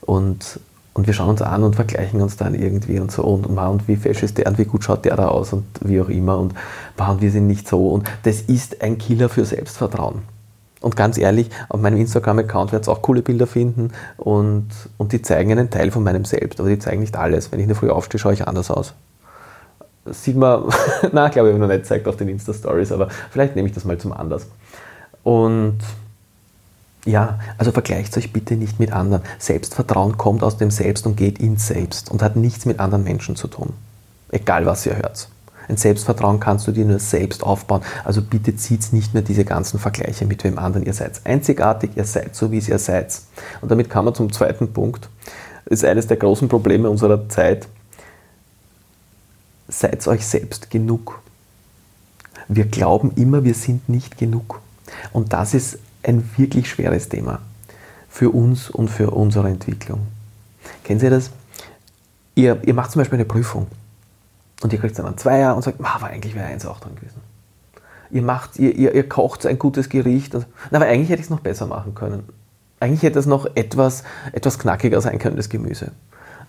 und, 0.02 0.60
Und 0.94 1.08
wir 1.08 1.14
schauen 1.14 1.30
uns 1.30 1.42
an 1.42 1.64
und 1.64 1.76
vergleichen 1.76 2.22
uns 2.22 2.38
dann 2.38 2.54
irgendwie 2.54 3.00
und 3.00 3.12
so 3.12 3.24
und, 3.24 3.46
und 3.46 3.88
wie 3.88 3.96
fesch 3.96 4.22
ist 4.22 4.38
der 4.38 4.48
und 4.48 4.60
wie 4.60 4.66
gut 4.66 4.84
schaut 4.84 5.06
der 5.06 5.16
da 5.16 5.28
aus 5.28 5.52
und 5.52 5.66
wie 5.82 6.00
auch 6.00 6.10
immer 6.10 6.38
und 6.38 6.54
und 6.98 7.22
wir 7.22 7.32
sind 7.32 7.48
nicht 7.48 7.68
so. 7.68 7.90
Und 7.90 8.10
das 8.24 8.42
ist 8.42 8.82
ein 8.84 9.00
Killer 9.00 9.28
für 9.30 9.44
Selbstvertrauen. 9.44 10.22
Und 10.84 10.98
ganz 10.98 11.18
ehrlich, 11.18 11.50
auf 11.70 11.80
meinem 11.80 11.98
Instagram-Account 11.98 12.74
werdet 12.74 12.90
ihr 12.90 12.92
auch 12.92 13.02
coole 13.02 13.22
Bilder 13.22 13.48
finden 13.48 13.92
und, 14.18 14.68
und 14.98 15.14
die 15.14 15.22
zeigen 15.22 15.52
einen 15.52 15.70
Teil 15.70 15.92
von 15.92 16.04
meinem 16.04 16.26
Selbst, 16.26 16.60
aber 16.60 16.68
die 16.68 16.78
zeigen 16.78 17.00
nicht 17.00 17.16
alles. 17.16 17.52
Wenn 17.52 17.60
ich 17.60 17.64
in 17.64 17.70
der 17.70 17.78
Früh 17.78 17.90
aufstehe, 17.90 18.20
schaue 18.20 18.34
ich 18.34 18.46
anders 18.46 18.70
aus. 18.70 18.94
Sieht 20.06 20.36
man, 20.36 20.66
na, 21.14 21.30
glaube 21.30 21.52
ich, 21.52 21.58
noch 21.58 21.70
nicht 21.70 21.86
zeigt 21.86 22.06
auf 22.06 22.18
den 22.18 22.28
Insta-Stories, 22.28 22.92
aber 22.92 23.08
vielleicht 23.32 23.56
nehme 23.56 23.70
ich 23.70 23.74
das 23.74 23.86
mal 23.86 23.98
zum 23.98 24.12
Anlass. 24.12 24.46
Und 25.24 25.78
ja, 27.06 27.40
also 27.58 27.72
vergleicht 27.72 28.16
euch 28.18 28.32
bitte 28.32 28.56
nicht 28.56 28.80
mit 28.80 28.94
anderen. 28.94 29.24
Selbstvertrauen 29.38 30.18
kommt 30.18 30.44
aus 30.44 30.58
dem 30.58 30.72
Selbst 30.72 31.06
und 31.06 31.18
geht 31.18 31.40
ins 31.40 31.68
Selbst 31.68 32.10
und 32.10 32.22
hat 32.22 32.36
nichts 32.36 32.66
mit 32.66 32.80
anderen 32.80 33.04
Menschen 33.04 33.36
zu 33.36 33.48
tun. 33.48 33.74
Egal 34.30 34.66
was 34.66 34.86
ihr 34.86 34.96
hört. 34.98 35.28
Ein 35.68 35.78
Selbstvertrauen 35.78 36.40
kannst 36.40 36.68
du 36.68 36.72
dir 36.72 36.86
nur 36.86 37.00
selbst 37.00 37.44
aufbauen. 37.44 37.82
Also 38.04 38.22
bitte 38.22 38.56
zieht 38.56 38.92
nicht 38.92 39.14
mehr 39.14 39.24
diese 39.24 39.46
ganzen 39.46 39.80
Vergleiche 39.80 40.26
mit 40.26 40.44
wem 40.44 40.58
anderen. 40.58 40.86
Ihr 40.86 40.94
seid 40.94 41.22
einzigartig, 41.26 41.92
ihr 41.96 42.04
seid 42.04 42.36
so, 42.36 42.52
wie 42.52 42.60
ihr 42.60 42.80
seid. 42.80 43.22
Und 43.62 43.72
damit 43.72 43.90
kommen 43.90 44.10
wir 44.10 44.14
zum 44.14 44.32
zweiten 44.32 44.74
Punkt. 44.74 45.10
Das 45.66 45.80
ist 45.80 45.86
eines 45.86 46.08
der 46.08 46.18
großen 46.18 46.50
Probleme 46.50 46.90
unserer 46.90 47.30
Zeit. 47.30 47.68
Seid 49.70 50.06
euch 50.08 50.26
selbst 50.26 50.70
genug. 50.70 51.22
Wir 52.50 52.66
glauben 52.66 53.12
immer, 53.16 53.46
wir 53.46 53.54
sind 53.54 53.88
nicht 53.88 54.18
genug. 54.18 54.60
Und 55.14 55.32
das 55.32 55.54
ist 55.54 55.80
ein 56.04 56.30
wirklich 56.38 56.70
schweres 56.70 57.10
Thema 57.10 57.40
für 58.10 58.30
uns 58.30 58.70
und 58.70 58.90
für 58.90 59.12
unsere 59.12 59.50
Entwicklung. 59.50 60.08
Kennen 60.84 61.00
Sie 61.00 61.10
das? 61.10 61.32
Ihr, 62.36 62.62
ihr 62.64 62.74
macht 62.74 62.92
zum 62.92 63.00
Beispiel 63.02 63.18
eine 63.18 63.26
Prüfung 63.26 63.68
und 64.62 64.72
ihr 64.74 64.80
kriegt 64.80 64.98
dann 64.98 65.06
einen 65.06 65.18
Zweier 65.18 65.56
und 65.56 65.64
sagt, 65.64 65.80
aber 65.84 66.08
eigentlich 66.08 66.36
wäre 66.36 66.46
eins 66.46 66.66
auch 66.66 66.80
dran 66.80 66.96
gewesen. 66.96 67.22
Ihr, 68.12 68.22
macht, 68.22 68.60
ihr, 68.60 68.76
ihr, 68.76 68.94
ihr 68.94 69.10
kocht 69.10 69.46
ein 69.46 69.58
gutes 69.58 69.90
Gericht. 69.90 70.36
Und, 70.36 70.46
na, 70.70 70.78
aber 70.78 70.86
eigentlich 70.86 71.10
hätte 71.10 71.20
ich 71.20 71.26
es 71.26 71.30
noch 71.32 71.40
besser 71.40 71.66
machen 71.66 71.96
können. 71.96 72.24
Eigentlich 72.80 73.02
hätte 73.02 73.18
es 73.18 73.26
noch 73.26 73.48
etwas, 73.56 74.04
etwas 74.32 74.60
knackiger 74.60 75.02
sein 75.02 75.18
können, 75.18 75.36
das 75.36 75.50
Gemüse. 75.50 75.92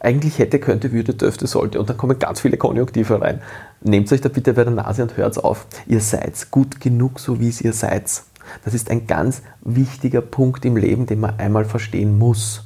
Eigentlich 0.01 0.39
hätte, 0.39 0.59
könnte, 0.59 0.93
würde, 0.93 1.15
dürfte, 1.15 1.47
sollte. 1.47 1.81
Und 1.81 1.89
dann 1.89 1.97
kommen 1.97 2.19
ganz 2.19 2.41
viele 2.41 2.59
Konjunktive 2.59 3.21
rein. 3.21 3.41
Nehmt 3.81 4.13
euch 4.13 4.21
da 4.21 4.29
bitte 4.29 4.53
bei 4.53 4.65
der 4.65 4.75
Nase 4.75 5.03
und 5.03 5.17
hört 5.17 5.43
auf. 5.43 5.67
Ihr 5.87 6.01
seid 6.01 6.51
gut 6.51 6.81
genug, 6.81 7.19
so 7.19 7.41
wie 7.41 7.49
es 7.49 7.63
ihr 7.63 7.73
seid. 7.73 8.23
Das 8.65 8.75
ist 8.75 8.91
ein 8.91 9.07
ganz 9.07 9.43
wichtiger 9.63 10.21
Punkt 10.21 10.65
im 10.65 10.77
Leben, 10.77 11.07
den 11.07 11.21
man 11.21 11.39
einmal 11.39 11.65
verstehen 11.65 12.19
muss. 12.19 12.65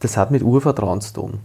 Das 0.00 0.16
hat 0.16 0.30
mit 0.30 0.42
Urvertrauen 0.42 1.00
zu 1.00 1.12
tun. 1.12 1.40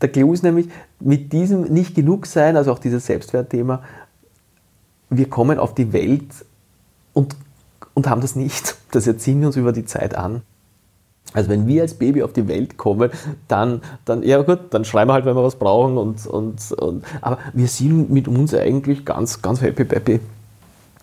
Der 0.00 0.10
Clou 0.10 0.32
ist 0.32 0.42
nämlich 0.42 0.68
mit 1.00 1.32
diesem 1.32 1.62
nicht 1.62 1.94
genug 1.94 2.26
sein, 2.26 2.56
also 2.56 2.72
auch 2.72 2.78
dieses 2.78 3.06
Selbstwertthema, 3.06 3.82
wir 5.08 5.28
kommen 5.28 5.58
auf 5.58 5.74
die 5.74 5.92
Welt 5.92 6.44
und, 7.12 7.36
und 7.94 8.08
haben 8.08 8.20
das 8.20 8.34
nicht. 8.36 8.76
Das 8.90 9.06
erziehen 9.06 9.40
wir 9.40 9.46
uns 9.46 9.56
über 9.56 9.72
die 9.72 9.84
Zeit 9.84 10.14
an. 10.14 10.42
Also 11.34 11.48
wenn 11.48 11.66
wir 11.66 11.82
als 11.82 11.94
Baby 11.94 12.22
auf 12.22 12.32
die 12.32 12.46
Welt 12.48 12.76
kommen, 12.76 13.10
dann, 13.48 13.80
dann 14.04 14.22
ja 14.22 14.42
gut, 14.42 14.60
dann 14.70 14.84
schreiben 14.84 15.08
wir 15.08 15.14
halt, 15.14 15.24
wenn 15.24 15.36
wir 15.36 15.44
was 15.44 15.56
brauchen. 15.56 15.96
Und, 15.96 16.26
und, 16.26 16.72
und, 16.72 17.04
aber 17.20 17.38
wir 17.54 17.68
sind 17.68 18.10
mit 18.10 18.28
uns 18.28 18.54
eigentlich 18.54 19.04
ganz, 19.04 19.40
ganz 19.40 19.60
happy 19.62 19.84
peppy. 19.84 20.20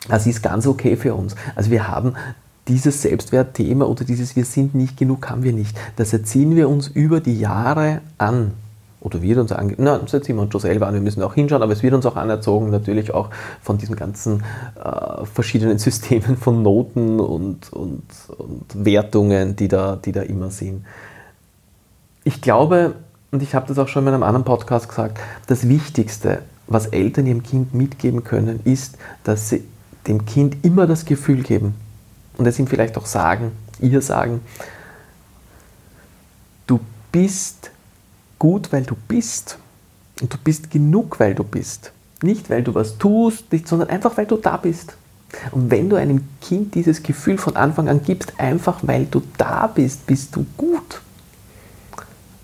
Das 0.08 0.26
ist 0.26 0.42
ganz 0.42 0.66
okay 0.66 0.96
für 0.96 1.14
uns. 1.14 1.36
Also 1.56 1.72
wir 1.72 1.88
haben 1.88 2.16
dieses 2.68 3.02
Selbstwertthema 3.02 3.86
oder 3.86 4.06
dieses 4.06 4.36
Wir 4.36 4.46
sind 4.46 4.76
nicht 4.76 4.98
genug 4.98 5.30
haben 5.30 5.44
wir 5.44 5.54
nicht. 5.54 5.78
Das 5.96 6.14
erziehen 6.14 6.56
wir 6.56 6.70
uns 6.70 6.88
über 6.88 7.20
die 7.20 7.38
Jahre 7.40 8.02
an. 8.18 8.54
Oder 9.02 9.22
wird 9.22 9.38
uns 9.38 9.52
ange... 9.52 9.76
Na, 9.78 9.98
das 9.98 10.14
erziehen 10.14 10.36
wir 10.36 10.44
uns 10.44 10.52
schon 10.52 10.62
selber 10.62 10.88
an, 10.88 10.94
wir 10.94 11.02
müssen 11.02 11.24
auch 11.24 11.34
hinschauen, 11.34 11.64
aber 11.64 11.72
es 11.72 11.84
wird 11.84 11.94
uns 11.94 12.06
auch 12.06 12.18
anerzogen, 12.18 12.70
natürlich 12.70 13.14
auch 13.14 13.30
von 13.62 13.78
diesen 13.78 13.96
ganzen 13.96 14.44
äh, 14.76 15.26
verschiedenen 15.26 15.78
Systemen 15.80 16.38
von 16.38 16.62
Noten 16.62 17.20
und, 17.20 17.72
und, 17.72 18.04
und 18.38 18.86
Wertungen, 18.86 19.56
die 19.56 19.70
da, 19.70 19.96
die 19.96 20.12
da 20.12 20.22
immer 20.22 20.50
sind. 20.50 20.86
Ich 22.26 22.42
glaube, 22.42 22.96
und 23.32 23.42
ich 23.42 23.56
habe 23.56 23.68
das 23.68 23.80
auch 23.80 23.88
schon 23.88 24.06
in 24.06 24.14
einem 24.14 24.24
anderen 24.24 24.44
Podcast 24.44 24.90
gesagt, 24.90 25.20
das 25.48 25.70
Wichtigste, 25.70 26.42
was 26.68 26.88
Eltern 26.88 27.26
ihrem 27.26 27.42
Kind 27.42 27.74
mitgeben 27.74 28.24
können, 28.24 28.60
ist, 28.66 28.98
dass 29.24 29.50
sie 29.50 29.64
dem 30.10 30.26
Kind 30.26 30.58
immer 30.64 30.88
das 30.88 31.06
Gefühl 31.06 31.44
geben 31.44 31.76
und 32.38 32.46
es 32.46 32.60
ihm 32.60 32.68
vielleicht 32.68 32.98
auch 32.98 33.06
sagen, 33.06 33.52
ihr 33.80 34.02
sagen, 34.02 34.42
du 36.68 36.80
bist 37.12 37.72
gut, 38.38 38.72
weil 38.72 38.84
du 38.84 38.96
bist 39.08 39.58
und 40.22 40.34
du 40.34 40.38
bist 40.38 40.72
genug, 40.72 41.20
weil 41.20 41.36
du 41.36 41.44
bist. 41.44 41.92
Nicht, 42.22 42.50
weil 42.50 42.64
du 42.64 42.76
was 42.76 42.98
tust, 42.98 43.52
nicht, 43.52 43.68
sondern 43.68 43.90
einfach, 43.90 44.18
weil 44.18 44.26
du 44.26 44.36
da 44.36 44.58
bist. 44.58 44.96
Und 45.52 45.72
wenn 45.72 45.90
du 45.90 45.96
einem 45.96 46.28
Kind 46.42 46.76
dieses 46.76 47.04
Gefühl 47.04 47.38
von 47.38 47.56
Anfang 47.56 47.88
an 47.88 48.02
gibst, 48.04 48.34
einfach 48.40 48.80
weil 48.82 49.06
du 49.06 49.22
da 49.38 49.68
bist, 49.68 50.06
bist 50.08 50.36
du 50.36 50.46
gut, 50.58 51.02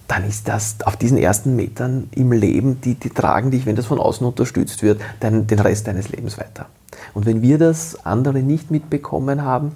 dann 0.07 0.23
ist 0.23 0.47
das 0.47 0.75
auf 0.85 0.95
diesen 0.95 1.17
ersten 1.17 1.55
Metern 1.55 2.09
im 2.11 2.31
Leben, 2.31 2.79
die, 2.81 2.93
die 2.93 3.09
tragen 3.09 3.49
dich, 3.49 3.65
wenn 3.65 3.75
das 3.75 3.87
von 3.87 3.99
außen 3.99 4.25
unterstützt 4.25 4.83
wird, 4.83 5.01
dann 5.19 5.47
den 5.47 5.59
Rest 5.59 5.87
deines 5.87 6.09
Lebens 6.09 6.37
weiter. 6.37 6.67
Und 7.13 7.25
wenn 7.25 7.41
wir 7.41 7.57
das 7.57 8.05
andere 8.05 8.39
nicht 8.39 8.71
mitbekommen 8.71 9.43
haben, 9.43 9.73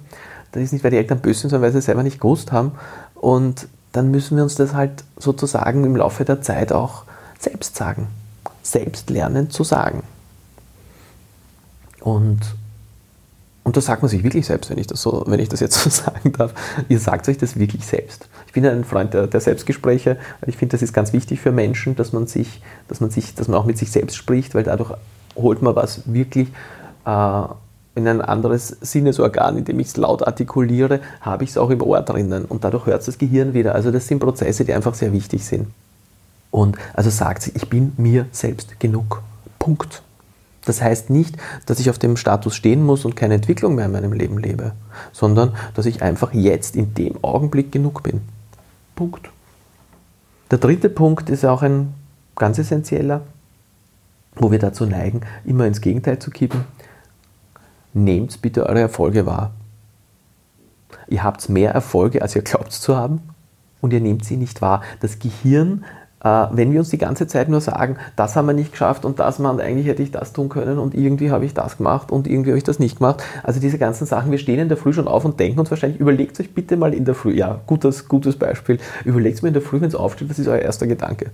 dann 0.52 0.62
ist 0.62 0.72
nicht, 0.72 0.82
weil 0.82 0.90
die 0.90 0.96
Eltern 0.96 1.20
böse 1.20 1.40
sind, 1.40 1.50
sondern 1.50 1.66
weil 1.66 1.72
sie 1.72 1.78
es 1.78 1.84
selber 1.84 2.02
nicht 2.02 2.20
gewusst 2.20 2.52
haben. 2.52 2.72
Und 3.14 3.68
dann 3.92 4.10
müssen 4.10 4.36
wir 4.36 4.42
uns 4.42 4.54
das 4.54 4.74
halt 4.74 5.04
sozusagen 5.16 5.84
im 5.84 5.96
Laufe 5.96 6.24
der 6.24 6.42
Zeit 6.42 6.72
auch 6.72 7.04
selbst 7.38 7.76
sagen. 7.76 8.08
Selbst 8.62 9.10
lernen 9.10 9.50
zu 9.50 9.64
sagen. 9.64 10.02
Und, 12.00 12.40
und 13.64 13.76
das 13.76 13.86
sagt 13.86 14.02
man 14.02 14.08
sich 14.08 14.22
wirklich 14.22 14.46
selbst, 14.46 14.70
wenn 14.70 14.78
ich 14.78 14.86
das, 14.86 15.02
so, 15.02 15.24
wenn 15.26 15.40
ich 15.40 15.48
das 15.48 15.60
jetzt 15.60 15.74
so 15.82 15.90
sagen 15.90 16.32
darf. 16.32 16.54
Ihr 16.88 16.98
sagt 16.98 17.28
euch 17.28 17.38
das 17.38 17.58
wirklich 17.58 17.84
selbst. 17.84 18.28
Ich 18.46 18.52
bin 18.52 18.66
ein 18.66 18.84
Freund 18.84 19.14
der, 19.14 19.26
der 19.26 19.40
Selbstgespräche, 19.40 20.16
weil 20.40 20.48
ich 20.48 20.56
finde, 20.56 20.72
das 20.72 20.82
ist 20.82 20.92
ganz 20.92 21.12
wichtig 21.12 21.40
für 21.40 21.52
Menschen, 21.52 21.96
dass 21.96 22.12
man 22.12 22.26
sich, 22.26 22.62
dass 22.88 23.00
man 23.00 23.10
sich, 23.10 23.34
dass 23.34 23.48
man 23.48 23.58
auch 23.58 23.66
mit 23.66 23.78
sich 23.78 23.90
selbst 23.90 24.16
spricht, 24.16 24.54
weil 24.54 24.64
dadurch 24.64 24.92
holt 25.36 25.62
man 25.62 25.76
was 25.76 26.12
wirklich 26.12 26.48
in 27.04 28.06
ein 28.06 28.20
anderes 28.20 28.68
Sinnesorgan, 28.80 29.58
indem 29.58 29.80
ich 29.80 29.88
es 29.88 29.96
laut 29.96 30.26
artikuliere, 30.26 31.00
habe 31.20 31.44
ich 31.44 31.50
es 31.50 31.58
auch 31.58 31.70
im 31.70 31.82
Ohr 31.82 32.02
drinnen 32.02 32.44
und 32.44 32.64
dadurch 32.64 32.86
hört 32.86 33.00
es 33.00 33.06
das 33.06 33.18
Gehirn 33.18 33.54
wieder. 33.54 33.74
Also 33.74 33.90
das 33.90 34.06
sind 34.06 34.20
Prozesse, 34.20 34.64
die 34.64 34.72
einfach 34.72 34.94
sehr 34.94 35.12
wichtig 35.12 35.44
sind. 35.44 35.68
Und 36.50 36.76
also 36.94 37.10
sagt 37.10 37.42
sich, 37.42 37.56
ich 37.56 37.68
bin 37.68 37.92
mir 37.96 38.26
selbst 38.32 38.80
genug. 38.80 39.22
Punkt. 39.58 40.02
Das 40.64 40.82
heißt 40.82 41.10
nicht, 41.10 41.36
dass 41.66 41.80
ich 41.80 41.90
auf 41.90 41.98
dem 41.98 42.16
Status 42.16 42.54
stehen 42.54 42.84
muss 42.84 43.04
und 43.04 43.16
keine 43.16 43.34
Entwicklung 43.34 43.74
mehr 43.74 43.86
in 43.86 43.92
meinem 43.92 44.12
Leben 44.12 44.38
lebe, 44.38 44.72
sondern 45.12 45.54
dass 45.74 45.86
ich 45.86 46.02
einfach 46.02 46.32
jetzt 46.32 46.76
in 46.76 46.94
dem 46.94 47.22
Augenblick 47.22 47.72
genug 47.72 48.02
bin. 48.02 48.20
Punkt. 48.94 49.30
Der 50.50 50.58
dritte 50.58 50.90
Punkt 50.90 51.30
ist 51.30 51.44
auch 51.44 51.62
ein 51.62 51.94
ganz 52.36 52.58
essentieller, 52.58 53.22
wo 54.36 54.50
wir 54.50 54.58
dazu 54.58 54.86
neigen, 54.86 55.22
immer 55.44 55.66
ins 55.66 55.80
Gegenteil 55.80 56.18
zu 56.18 56.30
kippen 56.30 56.64
nehmt 57.92 58.40
bitte 58.42 58.66
eure 58.66 58.80
Erfolge 58.80 59.26
wahr. 59.26 59.52
Ihr 61.08 61.22
habt 61.24 61.48
mehr 61.48 61.72
Erfolge, 61.72 62.22
als 62.22 62.36
ihr 62.36 62.42
glaubt 62.42 62.72
zu 62.72 62.96
haben 62.96 63.20
und 63.80 63.92
ihr 63.92 64.00
nehmt 64.00 64.24
sie 64.24 64.36
nicht 64.36 64.62
wahr. 64.62 64.82
Das 65.00 65.18
Gehirn, 65.18 65.84
äh, 66.22 66.46
wenn 66.52 66.72
wir 66.72 66.80
uns 66.80 66.90
die 66.90 66.98
ganze 66.98 67.26
Zeit 67.26 67.48
nur 67.48 67.60
sagen, 67.60 67.96
das 68.16 68.36
haben 68.36 68.46
wir 68.46 68.52
nicht 68.52 68.72
geschafft 68.72 69.04
und 69.04 69.18
das, 69.18 69.38
man, 69.38 69.60
eigentlich 69.60 69.86
hätte 69.86 70.02
ich 70.02 70.10
das 70.10 70.32
tun 70.32 70.48
können 70.48 70.78
und 70.78 70.94
irgendwie 70.94 71.30
habe 71.30 71.44
ich 71.44 71.54
das 71.54 71.78
gemacht 71.78 72.12
und 72.12 72.26
irgendwie 72.26 72.50
habe 72.50 72.58
ich 72.58 72.64
das 72.64 72.78
nicht 72.78 72.98
gemacht. 72.98 73.22
Also 73.42 73.60
diese 73.60 73.78
ganzen 73.78 74.06
Sachen, 74.06 74.30
wir 74.30 74.38
stehen 74.38 74.58
in 74.58 74.68
der 74.68 74.76
Früh 74.76 74.92
schon 74.92 75.08
auf 75.08 75.24
und 75.24 75.40
denken 75.40 75.58
uns 75.58 75.70
wahrscheinlich, 75.70 76.00
überlegt 76.00 76.38
euch 76.40 76.54
bitte 76.54 76.76
mal 76.76 76.94
in 76.94 77.04
der 77.04 77.14
Früh, 77.14 77.34
ja, 77.34 77.60
gutes, 77.66 78.08
gutes 78.08 78.36
Beispiel, 78.36 78.78
überlegt 79.04 79.42
mal 79.42 79.48
in 79.48 79.54
der 79.54 79.62
Früh, 79.62 79.80
wenn 79.80 79.88
es 79.88 79.94
aufsteht, 79.94 80.30
das 80.30 80.38
ist 80.38 80.48
euer 80.48 80.58
erster 80.58 80.86
Gedanke. 80.86 81.30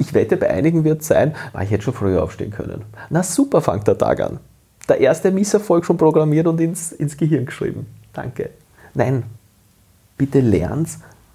Ich 0.00 0.14
wette, 0.14 0.36
bei 0.36 0.48
einigen 0.48 0.84
wird 0.84 1.02
es 1.02 1.08
sein, 1.08 1.34
ah, 1.52 1.62
ich 1.62 1.72
hätte 1.72 1.82
schon 1.82 1.94
früher 1.94 2.22
aufstehen 2.22 2.52
können. 2.52 2.82
Na 3.10 3.24
super, 3.24 3.60
fängt 3.60 3.86
der 3.88 3.98
Tag 3.98 4.20
an 4.20 4.38
der 4.88 5.00
erste 5.00 5.30
Misserfolg 5.30 5.84
schon 5.84 5.96
programmiert 5.96 6.46
und 6.46 6.60
ins, 6.60 6.92
ins 6.92 7.16
Gehirn 7.16 7.46
geschrieben. 7.46 7.86
Danke. 8.12 8.50
Nein, 8.94 9.24
bitte 10.16 10.40
lernt 10.40 10.88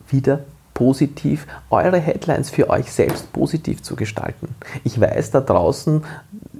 wieder 0.10 0.40
positiv 0.74 1.46
eure 1.70 2.00
Headlines 2.00 2.50
für 2.50 2.70
euch 2.70 2.92
selbst 2.92 3.32
positiv 3.32 3.84
zu 3.84 3.96
gestalten. 3.96 4.56
Ich 4.84 5.00
weiß, 5.00 5.32
da 5.32 5.42
draußen 5.42 6.04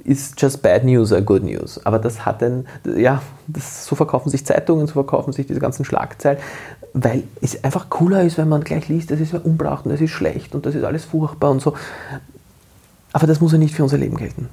ist 0.04 0.40
just 0.40 0.62
bad 0.62 0.84
news 0.84 1.12
or 1.12 1.22
good 1.22 1.44
news, 1.44 1.84
aber 1.86 1.98
das 1.98 2.26
hat 2.26 2.44
ein, 2.44 2.68
ja, 2.96 3.22
das, 3.48 3.86
so 3.86 3.96
verkaufen 3.96 4.30
sich 4.30 4.46
Zeitungen, 4.46 4.88
so 4.88 4.94
verkaufen 4.94 5.34
sich 5.34 5.48
diese 5.48 5.60
ganzen 5.60 5.86
Schlagzeilen, 5.86 6.40
weil 6.94 7.24
es 7.42 7.64
einfach 7.64 7.90
cooler 7.90 8.24
ist, 8.24 8.38
wenn 8.38 8.50
man 8.50 8.64
gleich 8.64 8.88
liest, 8.88 9.10
das 9.12 9.20
ist 9.20 9.34
unbraucht 9.34 9.86
und 9.86 9.92
das 9.92 10.02
ist 10.02 10.12
schlecht 10.12 10.54
und 10.54 10.66
das 10.66 10.76
ist 10.76 10.84
alles 10.84 11.06
furchtbar 11.06 11.52
und 11.52 11.62
so. 11.62 11.74
Aber 13.14 13.28
das 13.28 13.42
muss 13.42 13.52
ja 13.52 13.58
nicht 13.58 13.76
für 13.76 13.84
unser 13.84 13.98
Leben 13.98 14.18
gelten. 14.18 14.50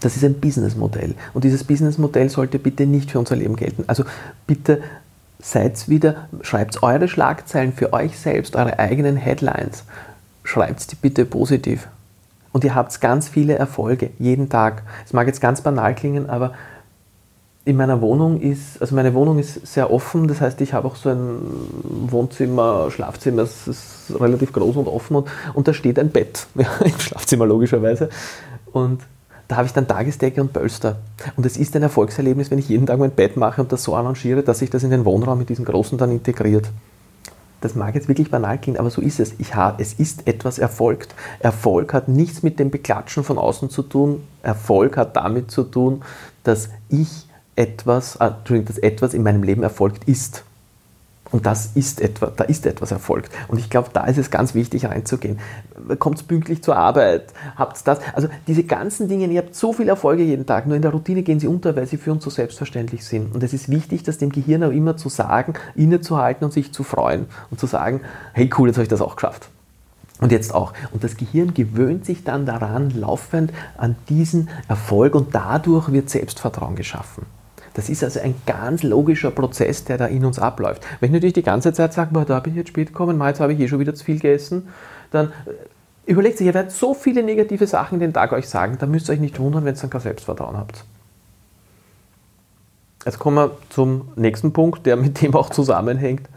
Das 0.00 0.16
ist 0.16 0.24
ein 0.24 0.40
Businessmodell. 0.40 1.14
Und 1.34 1.44
dieses 1.44 1.64
Businessmodell 1.64 2.28
sollte 2.28 2.58
bitte 2.58 2.86
nicht 2.86 3.10
für 3.10 3.18
unser 3.18 3.36
Leben 3.36 3.56
gelten. 3.56 3.84
Also 3.86 4.04
bitte 4.46 4.82
seid 5.38 5.88
wieder, 5.88 6.28
schreibt 6.42 6.82
eure 6.82 7.08
Schlagzeilen 7.08 7.72
für 7.72 7.92
euch 7.92 8.18
selbst, 8.18 8.56
eure 8.56 8.78
eigenen 8.78 9.16
Headlines. 9.16 9.84
Schreibt 10.44 10.90
die 10.92 10.96
bitte 10.96 11.24
positiv. 11.24 11.88
Und 12.52 12.64
ihr 12.64 12.74
habt 12.74 13.00
ganz 13.00 13.28
viele 13.28 13.54
Erfolge, 13.54 14.10
jeden 14.18 14.48
Tag. 14.48 14.82
Es 15.06 15.12
mag 15.12 15.26
jetzt 15.26 15.40
ganz 15.40 15.60
banal 15.60 15.94
klingen, 15.94 16.28
aber 16.28 16.52
in 17.64 17.76
meiner 17.76 18.00
Wohnung 18.00 18.40
ist, 18.40 18.80
also 18.80 18.94
meine 18.94 19.14
Wohnung 19.14 19.38
ist 19.38 19.66
sehr 19.66 19.92
offen, 19.92 20.26
das 20.26 20.40
heißt, 20.40 20.60
ich 20.62 20.72
habe 20.72 20.88
auch 20.88 20.96
so 20.96 21.10
ein 21.10 21.40
Wohnzimmer, 21.82 22.90
Schlafzimmer, 22.90 23.42
es 23.42 23.68
ist 23.68 24.12
relativ 24.18 24.52
groß 24.52 24.76
und 24.76 24.88
offen 24.88 25.16
und, 25.16 25.28
und 25.52 25.68
da 25.68 25.74
steht 25.74 25.98
ein 25.98 26.10
Bett 26.10 26.46
ja, 26.54 26.68
im 26.84 26.98
Schlafzimmer 26.98 27.46
logischerweise. 27.46 28.08
Und 28.72 29.02
da 29.50 29.56
habe 29.56 29.66
ich 29.66 29.72
dann 29.72 29.88
Tagesdecke 29.88 30.40
und 30.40 30.52
Pölster. 30.52 30.98
Und 31.36 31.44
es 31.44 31.56
ist 31.56 31.74
ein 31.74 31.82
Erfolgserlebnis, 31.82 32.52
wenn 32.52 32.60
ich 32.60 32.68
jeden 32.68 32.86
Tag 32.86 33.00
mein 33.00 33.10
Bett 33.10 33.36
mache 33.36 33.60
und 33.60 33.72
das 33.72 33.82
so 33.82 33.96
arrangiere, 33.96 34.44
dass 34.44 34.60
sich 34.60 34.70
das 34.70 34.84
in 34.84 34.90
den 34.90 35.04
Wohnraum 35.04 35.38
mit 35.38 35.48
diesem 35.48 35.64
großen 35.64 35.98
dann 35.98 36.12
integriert. 36.12 36.70
Das 37.60 37.74
mag 37.74 37.96
jetzt 37.96 38.06
wirklich 38.06 38.30
banal 38.30 38.58
klingen, 38.58 38.78
aber 38.78 38.90
so 38.90 39.02
ist 39.02 39.18
es. 39.18 39.34
Ich 39.38 39.56
habe, 39.56 39.82
es 39.82 39.92
ist 39.94 40.28
etwas 40.28 40.60
erfolgt. 40.60 41.16
Erfolg 41.40 41.92
hat 41.92 42.06
nichts 42.06 42.44
mit 42.44 42.60
dem 42.60 42.70
Beklatschen 42.70 43.24
von 43.24 43.38
außen 43.38 43.70
zu 43.70 43.82
tun. 43.82 44.22
Erfolg 44.44 44.96
hat 44.96 45.16
damit 45.16 45.50
zu 45.50 45.64
tun, 45.64 46.02
dass 46.44 46.68
ich 46.88 47.26
etwas, 47.56 48.16
äh, 48.16 48.30
dass 48.62 48.78
etwas 48.78 49.14
in 49.14 49.24
meinem 49.24 49.42
Leben 49.42 49.64
erfolgt 49.64 50.04
ist. 50.04 50.44
Und 51.32 51.46
das 51.46 51.70
ist 51.74 52.00
etwa, 52.00 52.26
da 52.26 52.44
ist 52.44 52.66
etwas 52.66 52.90
erfolgt. 52.90 53.30
Und 53.48 53.58
ich 53.58 53.70
glaube, 53.70 53.90
da 53.92 54.04
ist 54.04 54.18
es 54.18 54.30
ganz 54.30 54.54
wichtig 54.54 54.86
reinzugehen. 54.86 55.38
Kommt 55.98 56.26
pünktlich 56.26 56.62
zur 56.62 56.76
Arbeit, 56.76 57.32
habt 57.56 57.86
das. 57.86 58.00
Also 58.14 58.28
diese 58.46 58.64
ganzen 58.64 59.08
Dinge, 59.08 59.26
ihr 59.26 59.42
habt 59.42 59.54
so 59.54 59.72
viele 59.72 59.90
Erfolge 59.90 60.24
jeden 60.24 60.44
Tag, 60.44 60.66
nur 60.66 60.76
in 60.76 60.82
der 60.82 60.90
Routine 60.90 61.22
gehen 61.22 61.38
sie 61.38 61.46
unter, 61.46 61.76
weil 61.76 61.86
sie 61.86 61.98
für 61.98 62.12
uns 62.12 62.24
so 62.24 62.30
selbstverständlich 62.30 63.04
sind. 63.04 63.32
Und 63.34 63.42
es 63.42 63.52
ist 63.52 63.68
wichtig, 63.68 64.02
das 64.02 64.18
dem 64.18 64.32
Gehirn 64.32 64.64
auch 64.64 64.72
immer 64.72 64.96
zu 64.96 65.08
sagen, 65.08 65.54
innezuhalten 65.76 66.44
und 66.44 66.52
sich 66.52 66.72
zu 66.72 66.82
freuen 66.82 67.26
und 67.50 67.60
zu 67.60 67.66
sagen, 67.66 68.00
hey 68.32 68.50
cool, 68.58 68.68
jetzt 68.68 68.76
habe 68.76 68.84
ich 68.84 68.88
das 68.88 69.00
auch 69.00 69.14
geschafft. 69.14 69.48
Und 70.20 70.32
jetzt 70.32 70.54
auch. 70.54 70.74
Und 70.92 71.02
das 71.02 71.16
Gehirn 71.16 71.54
gewöhnt 71.54 72.04
sich 72.04 72.24
dann 72.24 72.44
daran, 72.44 72.90
laufend 72.90 73.52
an 73.78 73.96
diesen 74.08 74.50
Erfolg 74.68 75.14
und 75.14 75.34
dadurch 75.34 75.92
wird 75.92 76.10
Selbstvertrauen 76.10 76.76
geschaffen. 76.76 77.24
Das 77.80 77.88
ist 77.88 78.04
also 78.04 78.20
ein 78.20 78.34
ganz 78.44 78.82
logischer 78.82 79.30
Prozess, 79.30 79.84
der 79.84 79.96
da 79.96 80.04
in 80.04 80.26
uns 80.26 80.38
abläuft. 80.38 80.86
Wenn 81.00 81.06
ich 81.06 81.12
natürlich 81.14 81.32
die 81.32 81.42
ganze 81.42 81.72
Zeit 81.72 81.94
sage, 81.94 82.10
da 82.26 82.40
bin 82.40 82.52
ich 82.52 82.58
jetzt 82.58 82.68
spät 82.68 82.88
gekommen, 82.88 83.18
jetzt 83.26 83.40
habe 83.40 83.54
ich 83.54 83.60
eh 83.60 83.68
schon 83.68 83.80
wieder 83.80 83.94
zu 83.94 84.04
viel 84.04 84.16
gegessen, 84.16 84.68
dann 85.10 85.28
äh, 85.46 86.10
überlegt 86.10 86.36
sich, 86.36 86.46
ihr 86.46 86.52
werdet 86.52 86.72
so 86.72 86.92
viele 86.92 87.22
negative 87.22 87.66
Sachen 87.66 87.98
den 87.98 88.12
Tag 88.12 88.32
euch 88.32 88.50
sagen, 88.50 88.76
da 88.78 88.84
müsst 88.84 89.08
ihr 89.08 89.14
euch 89.14 89.20
nicht 89.20 89.38
wundern, 89.38 89.64
wenn 89.64 89.74
ihr 89.74 89.80
dann 89.80 89.88
kein 89.88 90.02
Selbstvertrauen 90.02 90.58
habt. 90.58 90.84
Jetzt 93.06 93.18
kommen 93.18 93.36
wir 93.38 93.56
zum 93.70 94.08
nächsten 94.14 94.52
Punkt, 94.52 94.84
der 94.84 94.96
mit 94.96 95.22
dem 95.22 95.34
auch 95.34 95.48
zusammenhängt. 95.48 96.28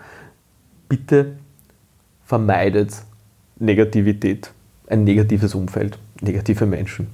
Bitte 0.88 1.34
vermeidet 2.24 3.04
Negativität, 3.60 4.50
ein 4.88 5.04
negatives 5.04 5.56
Umfeld, 5.56 6.00
negative 6.22 6.66
Menschen. 6.66 7.08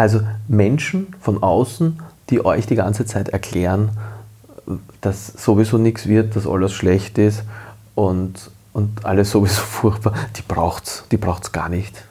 Also 0.00 0.22
Menschen 0.48 1.14
von 1.20 1.42
außen, 1.42 2.00
die 2.30 2.42
euch 2.42 2.64
die 2.64 2.74
ganze 2.74 3.04
Zeit 3.04 3.28
erklären, 3.28 3.90
dass 5.02 5.26
sowieso 5.26 5.76
nichts 5.76 6.06
wird, 6.06 6.36
dass 6.36 6.46
alles 6.46 6.72
schlecht 6.72 7.18
ist 7.18 7.42
und, 7.94 8.50
und 8.72 9.04
alles 9.04 9.30
sowieso 9.30 9.60
furchtbar, 9.60 10.14
die 10.38 10.42
braucht 10.48 10.86
es 10.86 11.04
die 11.12 11.18
braucht's 11.18 11.52
gar 11.52 11.68
nicht. 11.68 12.02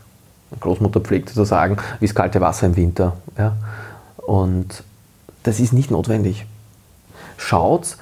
Großmutter 0.59 0.99
pflegte 0.99 1.33
zu 1.33 1.43
sagen, 1.45 1.77
wie 1.99 2.05
das 2.05 2.13
kalte 2.13 2.39
Wasser 2.41 2.67
im 2.67 2.75
Winter. 2.75 3.17
Ja? 3.39 3.57
Und 4.17 4.83
das 5.41 5.59
ist 5.59 5.73
nicht 5.73 5.89
notwendig. 5.89 6.45
Schaut, 7.37 7.97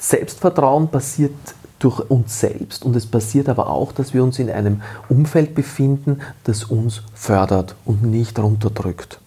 Selbstvertrauen 0.00 0.88
passiert 0.88 1.30
durch 1.78 2.00
uns 2.10 2.40
selbst 2.40 2.84
und 2.84 2.96
es 2.96 3.06
passiert 3.06 3.48
aber 3.48 3.70
auch, 3.70 3.92
dass 3.92 4.12
wir 4.12 4.24
uns 4.24 4.40
in 4.40 4.50
einem 4.50 4.82
Umfeld 5.08 5.54
befinden, 5.54 6.22
das 6.42 6.64
uns 6.64 7.04
fördert 7.14 7.76
und 7.84 8.02
nicht 8.02 8.36
runterdrückt. 8.36 9.20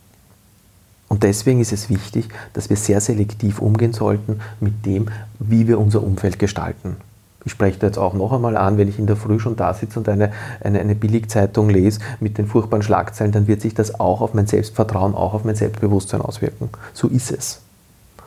Und 1.12 1.24
deswegen 1.24 1.60
ist 1.60 1.74
es 1.74 1.90
wichtig, 1.90 2.30
dass 2.54 2.70
wir 2.70 2.78
sehr 2.78 3.02
selektiv 3.02 3.60
umgehen 3.60 3.92
sollten 3.92 4.40
mit 4.62 4.86
dem, 4.86 5.10
wie 5.40 5.68
wir 5.68 5.78
unser 5.78 6.02
Umfeld 6.02 6.40
gestalten. 6.40 6.96
Ich 7.44 7.52
spreche 7.52 7.78
da 7.78 7.88
jetzt 7.88 7.98
auch 7.98 8.14
noch 8.14 8.32
einmal 8.32 8.56
an, 8.56 8.78
wenn 8.78 8.88
ich 8.88 8.98
in 8.98 9.08
der 9.08 9.18
Früh 9.18 9.38
schon 9.38 9.58
da 9.58 9.74
sitze 9.74 10.00
und 10.00 10.08
eine, 10.08 10.32
eine, 10.64 10.80
eine 10.80 10.96
Billigzeitung 10.96 11.70
lese 11.70 12.00
mit 12.22 12.38
den 12.38 12.48
furchtbaren 12.48 12.82
Schlagzeilen, 12.82 13.34
dann 13.34 13.48
wird 13.48 13.60
sich 13.60 13.74
das 13.74 14.00
auch 14.00 14.22
auf 14.22 14.34
mein 14.34 14.48
Selbstvertrauen, 14.48 15.14
auch 15.14 15.34
auf 15.34 15.44
mein 15.44 15.56
Selbstbewusstsein 15.56 16.22
auswirken. 16.22 16.70
So 16.94 17.10
ist 17.10 17.34
es. 17.34 17.60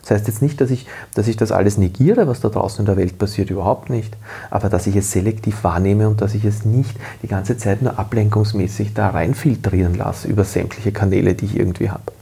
Das 0.03 0.11
heißt 0.11 0.27
jetzt 0.27 0.42
nicht, 0.42 0.61
dass 0.61 0.70
ich, 0.70 0.87
dass 1.14 1.27
ich 1.27 1.38
das 1.38 1.53
alles 1.53 1.79
negiere, 1.79 2.29
was 2.29 2.40
da 2.40 2.51
draußen 2.51 2.81
in 2.81 2.85
der 2.85 2.99
Welt 2.99 3.16
passiert, 3.16 3.49
überhaupt 3.49 3.88
nicht. 3.88 4.14
Aber 4.51 4.68
dass 4.68 4.87
ich 4.87 4.97
es 4.97 5.11
selektiv 5.11 5.64
wahrnehme 5.64 6.07
und 6.07 6.20
dass 6.20 6.35
ich 6.35 6.44
es 6.44 6.66
nicht 6.66 6.94
die 7.23 7.29
ganze 7.29 7.57
Zeit 7.57 7.81
nur 7.81 7.99
ablenkungsmäßig 7.99 8.92
da 8.92 9.09
reinfiltrieren 9.09 9.94
lasse 9.94 10.29
über 10.29 10.44
sämtliche 10.44 10.92
Kanäle, 10.92 11.33
die 11.33 11.47
ich 11.47 11.57
irgendwie 11.57 11.88
habe. 11.88 12.12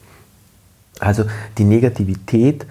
Also 1.00 1.24
die 1.58 1.64
Negativität 1.64 2.66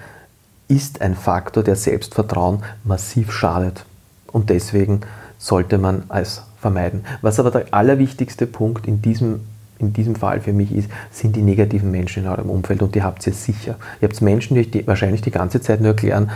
ist 0.68 1.02
ein 1.02 1.16
Faktor, 1.16 1.64
der 1.64 1.76
Selbstvertrauen 1.76 2.64
massiv 2.84 3.32
schadet. 3.32 3.86
Und 4.32 4.50
deswegen 4.50 5.02
sollte 5.38 5.78
man 5.78 6.04
es 6.10 6.44
vermeiden. 6.60 7.04
Was 7.22 7.40
aber 7.40 7.52
der 7.52 7.66
allerwichtigste 7.72 8.48
Punkt 8.48 8.88
in 8.88 9.02
diesem, 9.02 9.42
in 9.80 9.92
diesem 9.92 10.16
Fall 10.16 10.40
für 10.40 10.54
mich 10.54 10.72
ist, 10.72 10.90
sind 11.12 11.36
die 11.36 11.42
negativen 11.42 11.92
Menschen 11.92 12.24
in 12.24 12.30
eurem 12.30 12.50
Umfeld 12.50 12.82
und 12.82 12.96
die 12.96 13.04
habt 13.04 13.26
ihr 13.28 13.34
sicher. 13.34 13.76
Ihr 14.00 14.08
habt 14.08 14.22
Menschen, 14.22 14.56
die 14.56 14.80
euch 14.80 14.88
wahrscheinlich 14.88 15.22
die 15.22 15.32
ganze 15.32 15.60
Zeit 15.60 15.82
nur 15.82 15.90
erklären, 15.90 16.32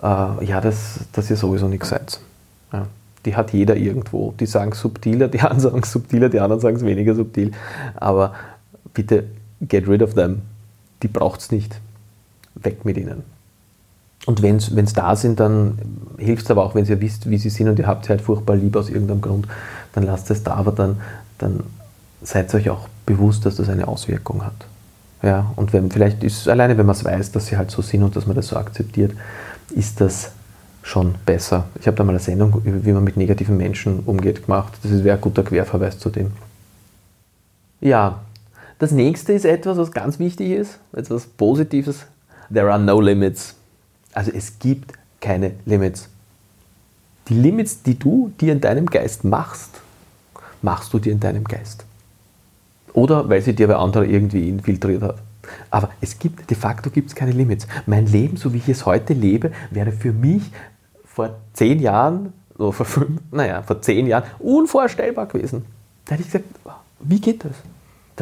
äh, 0.00 0.44
ja, 0.44 0.60
dass, 0.60 1.00
dass 1.12 1.30
ihr 1.30 1.36
sowieso 1.36 1.66
nichts 1.66 1.88
seid. 1.88 2.20
Ja, 2.72 2.86
die 3.24 3.34
hat 3.34 3.52
jeder 3.52 3.76
irgendwo. 3.76 4.32
Die 4.38 4.46
sagen 4.46 4.72
subtiler, 4.72 5.26
die 5.26 5.40
anderen 5.40 5.60
sagen 5.60 5.82
subtiler, 5.82 6.28
die 6.28 6.38
anderen 6.38 6.60
sagen 6.60 6.76
es 6.76 6.84
weniger 6.84 7.14
subtil. 7.16 7.50
Aber 7.96 8.34
bitte 8.94 9.24
get 9.60 9.88
rid 9.88 10.02
of 10.02 10.14
them 10.14 10.42
die 11.02 11.08
braucht 11.08 11.40
es 11.40 11.50
nicht. 11.50 11.80
Weg 12.54 12.84
mit 12.84 12.96
ihnen. 12.96 13.22
Und 14.24 14.40
wenn 14.42 14.56
es 14.56 14.92
da 14.92 15.16
sind, 15.16 15.40
dann 15.40 15.78
hilft 16.16 16.44
es 16.44 16.50
aber 16.50 16.64
auch, 16.64 16.74
wenn 16.74 16.84
ihr 16.84 17.00
wisst, 17.00 17.28
wie 17.28 17.38
sie 17.38 17.50
sind 17.50 17.68
und 17.68 17.78
ihr 17.78 17.86
habt 17.86 18.04
sie 18.04 18.10
halt 18.10 18.20
furchtbar 18.20 18.54
lieb 18.54 18.76
aus 18.76 18.88
irgendeinem 18.88 19.20
Grund, 19.20 19.48
dann 19.94 20.04
lasst 20.04 20.30
es 20.30 20.44
da, 20.44 20.54
aber 20.54 20.70
dann, 20.70 21.00
dann 21.38 21.64
seid 22.22 22.54
euch 22.54 22.70
auch 22.70 22.88
bewusst, 23.04 23.44
dass 23.46 23.56
das 23.56 23.68
eine 23.68 23.88
Auswirkung 23.88 24.44
hat. 24.44 24.54
Ja, 25.22 25.52
und 25.56 25.72
wenn, 25.72 25.90
vielleicht 25.90 26.22
ist 26.22 26.42
es 26.42 26.48
alleine, 26.48 26.78
wenn 26.78 26.86
man 26.86 26.94
es 26.94 27.04
weiß, 27.04 27.32
dass 27.32 27.46
sie 27.46 27.56
halt 27.56 27.70
so 27.70 27.82
sind 27.82 28.02
und 28.02 28.14
dass 28.14 28.26
man 28.26 28.36
das 28.36 28.48
so 28.48 28.56
akzeptiert, 28.56 29.12
ist 29.74 30.00
das 30.00 30.32
schon 30.82 31.14
besser. 31.24 31.66
Ich 31.80 31.86
habe 31.86 31.96
da 31.96 32.04
mal 32.04 32.10
eine 32.10 32.18
Sendung, 32.18 32.60
wie 32.64 32.92
man 32.92 33.04
mit 33.04 33.16
negativen 33.16 33.56
Menschen 33.56 34.00
umgeht, 34.00 34.46
gemacht. 34.46 34.72
Das 34.82 35.04
wäre 35.04 35.16
ein 35.16 35.20
guter 35.20 35.44
Querverweis 35.44 35.98
zu 35.98 36.10
dem. 36.10 36.32
Ja, 37.80 38.20
das 38.82 38.90
nächste 38.90 39.32
ist 39.32 39.44
etwas, 39.44 39.78
was 39.78 39.92
ganz 39.92 40.18
wichtig 40.18 40.50
ist, 40.50 40.80
etwas 40.92 41.24
Positives. 41.24 42.04
There 42.52 42.68
are 42.68 42.82
no 42.82 43.00
limits. 43.00 43.54
Also 44.12 44.32
es 44.32 44.58
gibt 44.58 44.94
keine 45.20 45.52
Limits. 45.66 46.08
Die 47.28 47.34
Limits, 47.34 47.84
die 47.84 47.96
du 47.96 48.32
dir 48.40 48.52
in 48.52 48.60
deinem 48.60 48.86
Geist 48.86 49.22
machst, 49.22 49.70
machst 50.62 50.92
du 50.92 50.98
dir 50.98 51.12
in 51.12 51.20
deinem 51.20 51.44
Geist. 51.44 51.84
Oder 52.92 53.28
weil 53.28 53.40
sie 53.40 53.54
dir 53.54 53.68
bei 53.68 53.76
anderen 53.76 54.10
irgendwie 54.10 54.48
infiltriert 54.48 55.02
hat. 55.02 55.18
Aber 55.70 55.90
es 56.00 56.18
gibt, 56.18 56.50
de 56.50 56.56
facto 56.56 56.90
gibt 56.90 57.10
es 57.10 57.14
keine 57.14 57.30
Limits. 57.30 57.68
Mein 57.86 58.06
Leben, 58.06 58.36
so 58.36 58.52
wie 58.52 58.58
ich 58.58 58.68
es 58.68 58.84
heute 58.84 59.12
lebe, 59.12 59.52
wäre 59.70 59.92
für 59.92 60.12
mich 60.12 60.42
vor 61.04 61.36
zehn 61.52 61.78
Jahren, 61.78 62.32
oder 62.58 62.72
vor 62.72 62.86
fünf, 62.86 63.20
naja, 63.30 63.62
vor 63.62 63.80
zehn 63.80 64.08
Jahren 64.08 64.24
unvorstellbar 64.40 65.26
gewesen. 65.26 65.66
Da 66.04 66.16
hätte 66.16 66.22
ich 66.22 66.32
gesagt, 66.32 66.46
wie 66.98 67.20
geht 67.20 67.44
das? 67.44 67.54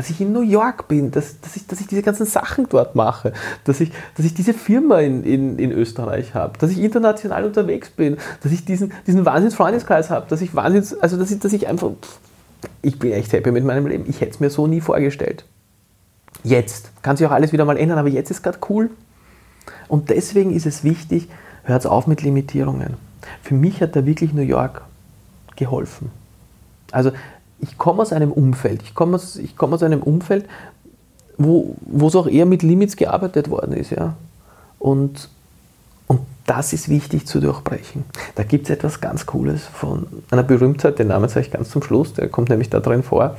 Dass 0.00 0.08
ich 0.08 0.18
in 0.22 0.32
New 0.32 0.40
York 0.40 0.88
bin, 0.88 1.10
dass, 1.10 1.42
dass, 1.42 1.56
ich, 1.56 1.66
dass 1.66 1.78
ich 1.78 1.86
diese 1.86 2.00
ganzen 2.00 2.24
Sachen 2.24 2.66
dort 2.70 2.94
mache, 2.94 3.34
dass 3.64 3.80
ich, 3.80 3.92
dass 4.16 4.24
ich 4.24 4.32
diese 4.32 4.54
Firma 4.54 5.00
in, 5.00 5.24
in, 5.24 5.58
in 5.58 5.72
Österreich 5.72 6.32
habe, 6.32 6.56
dass 6.58 6.70
ich 6.70 6.78
international 6.78 7.44
unterwegs 7.44 7.90
bin, 7.90 8.16
dass 8.42 8.50
ich 8.50 8.64
diesen, 8.64 8.94
diesen 9.06 9.26
Wahnsinns-Freundeskreis 9.26 10.08
habe, 10.08 10.24
dass 10.30 10.40
ich 10.40 10.54
Wahnsinns, 10.54 10.98
also 10.98 11.18
dass 11.18 11.30
ich, 11.30 11.38
dass 11.40 11.52
ich 11.52 11.68
einfach, 11.68 11.90
ich 12.80 12.98
bin 12.98 13.12
echt 13.12 13.30
happy 13.34 13.52
mit 13.52 13.62
meinem 13.62 13.86
Leben. 13.88 14.06
Ich 14.08 14.22
hätte 14.22 14.30
es 14.30 14.40
mir 14.40 14.48
so 14.48 14.66
nie 14.66 14.80
vorgestellt. 14.80 15.44
Jetzt 16.44 16.90
kann 17.02 17.18
sich 17.18 17.26
auch 17.26 17.32
alles 17.32 17.52
wieder 17.52 17.66
mal 17.66 17.76
ändern, 17.76 17.98
aber 17.98 18.08
jetzt 18.08 18.30
ist 18.30 18.42
gerade 18.42 18.60
cool. 18.70 18.88
Und 19.86 20.08
deswegen 20.08 20.50
ist 20.50 20.64
es 20.64 20.82
wichtig, 20.82 21.28
hört 21.64 21.84
auf 21.84 22.06
mit 22.06 22.22
Limitierungen. 22.22 22.94
Für 23.42 23.52
mich 23.52 23.82
hat 23.82 23.94
da 23.96 24.06
wirklich 24.06 24.32
New 24.32 24.40
York 24.40 24.80
geholfen. 25.56 26.10
Also 26.90 27.12
ich 27.60 27.78
komme 27.78 28.02
aus 28.02 28.12
einem 28.12 28.32
Umfeld, 28.32 28.82
ich 28.82 28.94
komme 28.94 29.16
aus, 29.16 29.36
ich 29.36 29.60
aus 29.60 29.82
einem 29.82 30.02
Umfeld, 30.02 30.46
wo, 31.36 31.76
wo 31.80 32.08
es 32.08 32.16
auch 32.16 32.26
eher 32.26 32.46
mit 32.46 32.62
Limits 32.62 32.96
gearbeitet 32.96 33.50
worden 33.50 33.72
ist. 33.72 33.90
Ja? 33.90 34.14
Und, 34.78 35.28
und 36.06 36.20
das 36.46 36.72
ist 36.72 36.88
wichtig 36.88 37.26
zu 37.26 37.40
durchbrechen. 37.40 38.04
Da 38.34 38.42
gibt 38.42 38.64
es 38.64 38.70
etwas 38.70 39.00
ganz 39.00 39.26
Cooles 39.26 39.64
von 39.64 40.06
einer 40.30 40.42
Berühmtheit, 40.42 40.98
den 40.98 41.08
Namen 41.08 41.28
sage 41.28 41.46
ich 41.46 41.52
ganz 41.52 41.70
zum 41.70 41.82
Schluss, 41.82 42.14
der 42.14 42.28
kommt 42.28 42.50
nämlich 42.50 42.70
da 42.70 42.80
drin 42.80 43.02
vor. 43.02 43.36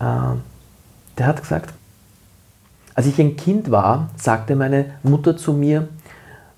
Äh, 0.00 0.04
der 1.18 1.26
hat 1.26 1.40
gesagt, 1.40 1.72
als 2.94 3.06
ich 3.06 3.18
ein 3.18 3.36
Kind 3.36 3.70
war, 3.70 4.10
sagte 4.16 4.56
meine 4.56 4.86
Mutter 5.02 5.36
zu 5.36 5.52
mir, 5.52 5.88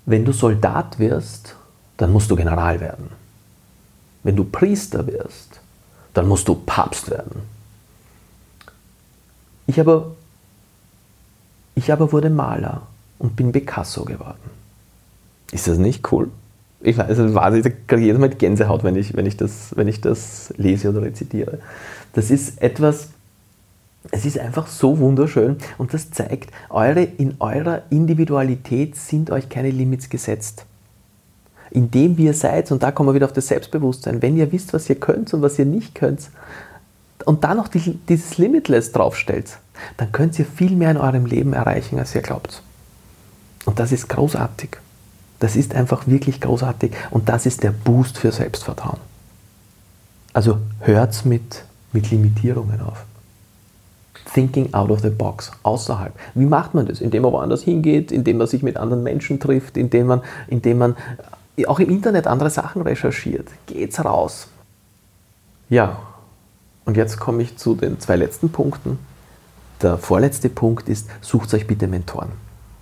wenn 0.05 0.23
du 0.23 0.31
Soldat 0.31 0.99
wirst, 0.99 1.55
dann 1.97 2.11
musst 2.11 2.29
du 2.31 2.35
General 2.35 2.79
werden. 2.79 3.09
Wenn 4.23 4.35
du 4.35 4.43
Priester 4.43 5.07
wirst, 5.07 5.61
dann 6.17 6.27
musst 6.27 6.47
du 6.47 6.55
Papst 6.55 7.11
werden. 7.11 7.41
Ich 9.67 9.79
aber, 9.79 10.15
ich 11.75 11.91
aber 11.93 12.11
wurde 12.11 12.31
Maler 12.31 12.81
und 13.19 13.35
bin 13.35 13.51
Picasso 13.51 14.03
geworden. 14.03 14.49
Ist 15.51 15.67
das 15.67 15.77
nicht 15.77 16.11
cool? 16.11 16.31
Ich 16.81 16.97
weiß, 16.97 17.19
also 17.19 17.55
ich 17.55 17.73
kriege 17.87 18.01
jedes 18.01 18.19
Mal 18.19 18.29
Gänsehaut, 18.29 18.83
wenn 18.83 18.95
ich, 18.95 19.15
wenn, 19.15 19.27
ich 19.27 19.37
das, 19.37 19.75
wenn 19.75 19.87
ich 19.87 20.01
das 20.01 20.53
lese 20.57 20.89
oder 20.89 21.03
rezitiere. 21.03 21.59
Das 22.13 22.31
ist 22.31 22.61
etwas, 22.63 23.09
es 24.11 24.25
ist 24.25 24.39
einfach 24.39 24.65
so 24.65 24.97
wunderschön 24.97 25.57
und 25.77 25.93
das 25.93 26.09
zeigt, 26.09 26.51
eure, 26.69 27.03
in 27.03 27.35
eurer 27.39 27.83
Individualität 27.91 28.95
sind 28.95 29.29
euch 29.29 29.49
keine 29.49 29.69
Limits 29.69 30.09
gesetzt. 30.09 30.65
Indem 31.71 32.17
ihr 32.17 32.33
seid, 32.33 32.71
und 32.71 32.83
da 32.83 32.91
kommen 32.91 33.09
wir 33.09 33.13
wieder 33.13 33.25
auf 33.25 33.33
das 33.33 33.47
Selbstbewusstsein, 33.47 34.21
wenn 34.21 34.37
ihr 34.37 34.51
wisst, 34.51 34.73
was 34.73 34.89
ihr 34.89 34.95
könnt 34.95 35.33
und 35.33 35.41
was 35.41 35.59
ihr 35.59 35.65
nicht 35.65 35.95
könnt, 35.95 36.29
und 37.25 37.43
dann 37.43 37.57
noch 37.57 37.67
die, 37.67 37.99
dieses 38.07 38.37
Limitless 38.37 38.91
draufstellt, 38.91 39.57
dann 39.97 40.11
könnt 40.11 40.37
ihr 40.39 40.45
viel 40.45 40.71
mehr 40.71 40.91
in 40.91 40.97
eurem 40.97 41.25
Leben 41.25 41.53
erreichen, 41.53 41.99
als 41.99 42.15
ihr 42.15 42.21
glaubt. 42.21 42.61
Und 43.65 43.79
das 43.79 43.91
ist 43.91 44.07
großartig. 44.07 44.77
Das 45.39 45.55
ist 45.55 45.75
einfach 45.75 46.07
wirklich 46.07 46.41
großartig 46.41 46.93
und 47.11 47.29
das 47.29 47.45
ist 47.45 47.63
der 47.63 47.71
Boost 47.71 48.17
für 48.17 48.31
Selbstvertrauen. 48.31 48.99
Also 50.33 50.57
hört 50.79 51.25
mit, 51.25 51.63
mit 51.93 52.09
Limitierungen 52.11 52.81
auf. 52.81 53.03
Thinking 54.33 54.73
out 54.73 54.89
of 54.89 55.01
the 55.01 55.09
box, 55.09 55.51
außerhalb. 55.63 56.13
Wie 56.33 56.45
macht 56.45 56.73
man 56.73 56.85
das? 56.85 57.01
Indem 57.01 57.23
man 57.23 57.31
woanders 57.31 57.63
hingeht, 57.63 58.11
indem 58.11 58.37
man 58.37 58.47
sich 58.47 58.63
mit 58.63 58.77
anderen 58.77 59.03
Menschen 59.03 59.39
trifft, 59.39 59.77
indem 59.77 60.07
man, 60.07 60.21
indem 60.47 60.79
man 60.79 60.95
auch 61.65 61.79
im 61.79 61.89
Internet 61.89 62.27
andere 62.27 62.49
Sachen 62.49 62.81
recherchiert. 62.83 63.47
Geht's 63.65 64.03
raus. 64.03 64.47
Ja, 65.69 65.99
und 66.85 66.95
jetzt 66.95 67.19
komme 67.19 67.41
ich 67.41 67.57
zu 67.57 67.75
den 67.75 67.99
zwei 67.99 68.15
letzten 68.15 68.49
Punkten. 68.49 68.99
Der 69.81 69.97
vorletzte 69.97 70.49
Punkt 70.49 70.87
ist, 70.89 71.09
sucht 71.21 71.53
euch 71.53 71.67
bitte 71.67 71.87
Mentoren. 71.87 72.31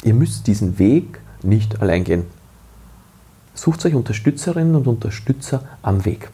Ihr 0.04 0.14
müsst 0.14 0.48
diesen 0.48 0.78
Weg 0.78 1.20
nicht 1.42 1.82
allein 1.82 2.04
gehen. 2.04 2.26
Sucht 3.54 3.86
euch 3.86 3.96
Unterstützerinnen 3.96 4.76
und 4.76 4.88
Unterstützer 4.88 5.64
am 5.82 6.06
Weg. 6.06 6.30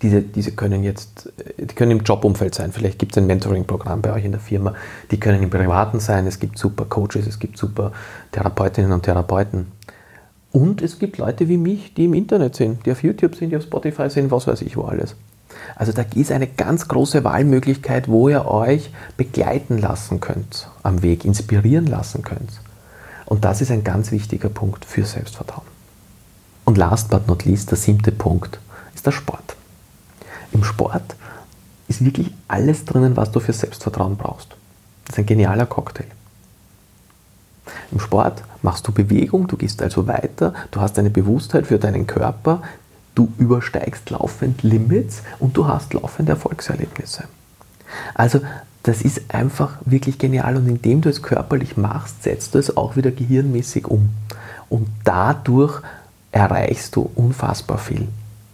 Diese, 0.00 0.22
diese 0.22 0.52
können 0.52 0.82
jetzt, 0.82 1.32
die 1.58 1.74
können 1.74 1.92
im 1.92 2.00
Jobumfeld 2.00 2.54
sein. 2.54 2.72
Vielleicht 2.72 2.98
gibt 2.98 3.12
es 3.12 3.18
ein 3.18 3.26
Mentoring-Programm 3.26 4.02
bei 4.02 4.12
euch 4.12 4.24
in 4.24 4.32
der 4.32 4.40
Firma. 4.40 4.74
Die 5.10 5.20
können 5.20 5.42
im 5.42 5.50
Privaten 5.50 6.00
sein. 6.00 6.26
Es 6.26 6.40
gibt 6.40 6.58
super 6.58 6.86
Coaches, 6.86 7.26
es 7.26 7.38
gibt 7.38 7.58
super 7.58 7.92
Therapeutinnen 8.32 8.92
und 8.92 9.02
Therapeuten. 9.02 9.70
Und 10.52 10.82
es 10.82 10.98
gibt 10.98 11.18
Leute 11.18 11.48
wie 11.48 11.56
mich, 11.56 11.94
die 11.94 12.04
im 12.04 12.14
Internet 12.14 12.54
sind, 12.54 12.84
die 12.84 12.92
auf 12.92 13.02
YouTube 13.02 13.34
sind, 13.34 13.50
die 13.50 13.56
auf 13.56 13.62
Spotify 13.62 14.10
sind, 14.10 14.30
was 14.30 14.46
weiß 14.46 14.60
ich 14.62 14.76
wo 14.76 14.82
alles. 14.82 15.16
Also 15.76 15.92
da 15.92 16.04
ist 16.14 16.30
eine 16.30 16.46
ganz 16.46 16.88
große 16.88 17.24
Wahlmöglichkeit, 17.24 18.08
wo 18.08 18.28
ihr 18.28 18.46
euch 18.46 18.90
begleiten 19.16 19.78
lassen 19.78 20.20
könnt 20.20 20.68
am 20.82 21.02
Weg, 21.02 21.24
inspirieren 21.24 21.86
lassen 21.86 22.22
könnt. 22.22 22.60
Und 23.26 23.44
das 23.44 23.60
ist 23.60 23.70
ein 23.70 23.84
ganz 23.84 24.12
wichtiger 24.12 24.50
Punkt 24.50 24.84
für 24.84 25.04
Selbstvertrauen. 25.04 25.66
Und 26.64 26.76
last 26.78 27.10
but 27.10 27.26
not 27.28 27.44
least, 27.44 27.70
der 27.70 27.78
siebte 27.78 28.12
Punkt 28.12 28.60
ist 28.94 29.06
der 29.06 29.12
Sport. 29.12 29.56
Im 30.52 30.64
Sport 30.64 31.16
ist 31.88 32.04
wirklich 32.04 32.32
alles 32.48 32.84
drinnen, 32.84 33.16
was 33.16 33.32
du 33.32 33.40
für 33.40 33.52
Selbstvertrauen 33.52 34.16
brauchst. 34.16 34.48
Das 35.06 35.14
ist 35.14 35.18
ein 35.18 35.26
genialer 35.26 35.66
Cocktail. 35.66 36.06
Im 37.90 38.00
Sport 38.00 38.42
machst 38.62 38.86
du 38.86 38.92
Bewegung, 38.92 39.46
du 39.46 39.56
gehst 39.56 39.82
also 39.82 40.06
weiter, 40.06 40.54
du 40.70 40.80
hast 40.80 40.98
eine 40.98 41.10
Bewusstheit 41.10 41.66
für 41.66 41.78
deinen 41.78 42.06
Körper, 42.06 42.62
du 43.14 43.32
übersteigst 43.38 44.10
laufend 44.10 44.62
Limits 44.62 45.22
und 45.38 45.56
du 45.56 45.66
hast 45.66 45.94
laufende 45.94 46.32
Erfolgserlebnisse. 46.32 47.24
Also 48.14 48.40
das 48.82 49.02
ist 49.02 49.32
einfach 49.32 49.78
wirklich 49.84 50.18
genial 50.18 50.56
und 50.56 50.66
indem 50.66 51.02
du 51.02 51.08
es 51.08 51.22
körperlich 51.22 51.76
machst, 51.76 52.22
setzt 52.22 52.54
du 52.54 52.58
es 52.58 52.76
auch 52.76 52.96
wieder 52.96 53.10
gehirnmäßig 53.10 53.86
um. 53.86 54.10
Und 54.68 54.88
dadurch 55.04 55.82
erreichst 56.32 56.96
du 56.96 57.10
unfassbar 57.14 57.78
viel 57.78 58.08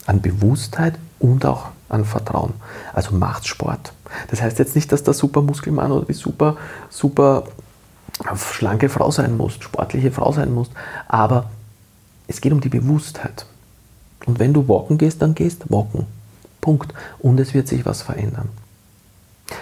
an 0.06 0.20
Bewusstheit 0.20 0.94
und 1.18 1.46
auch 1.46 1.68
an 1.88 2.04
Vertrauen. 2.04 2.52
Also 2.92 3.14
macht 3.14 3.46
Sport. 3.46 3.92
Das 4.30 4.42
heißt 4.42 4.58
jetzt 4.58 4.74
nicht, 4.74 4.90
dass 4.92 5.02
der 5.02 5.14
super 5.14 5.42
Muskelmann 5.42 5.92
oder 5.92 6.06
die 6.06 6.12
super, 6.12 6.56
super 6.90 7.44
schlanke 8.36 8.88
Frau 8.88 9.10
sein 9.10 9.36
muss, 9.36 9.54
sportliche 9.54 10.10
Frau 10.10 10.32
sein 10.32 10.52
muss, 10.52 10.70
aber 11.06 11.50
es 12.26 12.40
geht 12.40 12.52
um 12.52 12.60
die 12.60 12.68
Bewusstheit. 12.68 13.46
Und 14.26 14.38
wenn 14.38 14.52
du 14.52 14.68
walken 14.68 14.98
gehst, 14.98 15.22
dann 15.22 15.34
gehst 15.34 15.70
walken. 15.70 16.06
Punkt. 16.60 16.92
Und 17.18 17.40
es 17.40 17.54
wird 17.54 17.68
sich 17.68 17.86
was 17.86 18.02
verändern. 18.02 18.48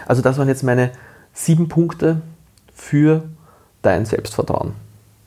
Also 0.07 0.23
das 0.23 0.39
waren 0.39 0.49
jetzt 0.49 0.65
meine 0.65 0.91
sieben 1.35 1.69
Punkte 1.69 2.23
für 2.75 3.23
dein 3.83 4.07
Selbstvertrauen 4.07 4.73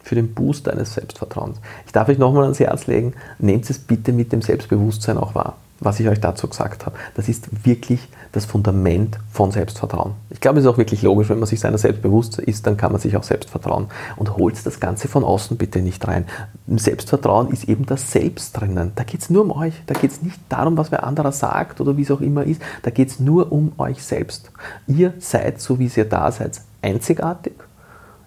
für 0.10 0.16
den 0.16 0.34
Boost 0.34 0.66
deines 0.66 0.96
Selbstvertrauens. 0.96 1.60
Ich 1.86 1.92
darf 1.92 2.10
euch 2.10 2.18
nochmal 2.18 2.44
ans 2.44 2.60
Herz 2.60 2.88
legen, 2.88 3.14
nehmt 3.38 3.70
es 3.70 3.78
bitte 3.78 4.12
mit 4.12 4.32
dem 4.32 4.42
Selbstbewusstsein 4.42 5.20
auch 5.20 5.36
wahr, 5.36 5.58
was 5.80 6.00
ich 6.00 6.08
euch 6.08 6.20
dazu 6.20 6.48
gesagt 6.48 6.86
habe. 6.86 6.98
Das 7.16 7.30
ist 7.30 7.66
wirklich 7.66 8.08
das 8.32 8.46
Fundament 8.46 9.18
von 9.32 9.52
Selbstvertrauen. 9.52 10.14
Ich 10.30 10.40
glaube, 10.40 10.60
es 10.60 10.66
ist 10.66 10.72
auch 10.72 10.78
wirklich 10.78 11.02
logisch, 11.02 11.30
wenn 11.30 11.40
man 11.40 11.48
sich 11.48 11.60
seiner 11.60 11.78
selbst 11.78 12.02
bewusst 12.02 12.38
ist, 12.40 12.68
dann 12.68 12.78
kann 12.78 12.92
man 12.92 13.02
sich 13.02 13.16
auch 13.18 13.24
selbst 13.24 13.50
vertrauen. 13.50 13.88
Und 14.16 14.38
holt 14.38 14.66
das 14.66 14.80
Ganze 14.80 15.08
von 15.08 15.24
außen 15.24 15.58
bitte 15.58 15.82
nicht 15.82 16.08
rein. 16.08 16.26
Selbstvertrauen 16.68 17.50
ist 17.50 17.68
eben 17.70 17.86
das 17.86 18.12
Selbst 18.12 18.60
drinnen. 18.60 18.92
Da 18.96 19.04
geht 19.04 19.22
es 19.22 19.30
nur 19.30 19.44
um 19.44 19.52
euch. 19.52 19.74
Da 19.88 19.94
geht 19.94 20.12
es 20.12 20.22
nicht 20.22 20.40
darum, 20.50 20.78
was 20.78 20.92
wer 20.92 21.04
anderer 21.04 21.32
sagt 21.32 21.82
oder 21.82 21.98
wie 21.98 22.04
es 22.04 22.12
auch 22.12 22.22
immer 22.22 22.44
ist. 22.44 22.62
Da 22.84 22.92
geht 22.92 23.10
es 23.10 23.20
nur 23.20 23.52
um 23.52 23.72
euch 23.78 24.04
selbst. 24.04 24.52
Ihr 24.88 25.14
seid, 25.20 25.62
so 25.62 25.80
wie 25.80 25.90
ihr 25.96 26.06
da 26.06 26.32
seid, 26.32 26.62
einzigartig 26.82 27.54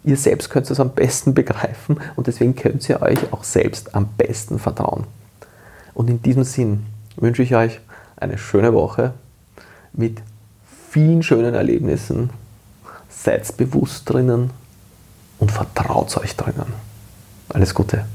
Ihr 0.05 0.17
selbst 0.17 0.51
könnt 0.51 0.71
es 0.71 0.81
am 0.81 0.91
besten 0.91 1.35
begreifen 1.35 2.01
und 2.17 2.27
deswegen 2.27 2.57
könnt 2.57 2.89
ihr 2.89 3.03
euch 3.03 3.33
auch 3.33 3.45
selbst 3.45 3.95
am 3.95 4.09
besten 4.17 4.59
vertrauen. 4.59 5.05
Und 5.95 6.11
in 6.11 6.23
diesem 6.23 6.45
Sinn 6.45 6.87
wünsche 7.17 7.43
ich 7.43 7.55
euch 7.55 7.81
eine 8.17 8.39
schöne 8.39 8.73
Woche 8.73 9.15
mit 9.93 10.23
vielen 10.91 11.23
schönen 11.23 11.55
Erlebnissen. 11.55 12.31
Seid 13.09 13.57
bewusst 13.57 14.09
drinnen 14.11 14.51
und 15.39 15.51
vertraut 15.51 16.17
euch 16.17 16.37
drinnen. 16.37 16.73
Alles 17.49 17.75
Gute. 17.75 18.07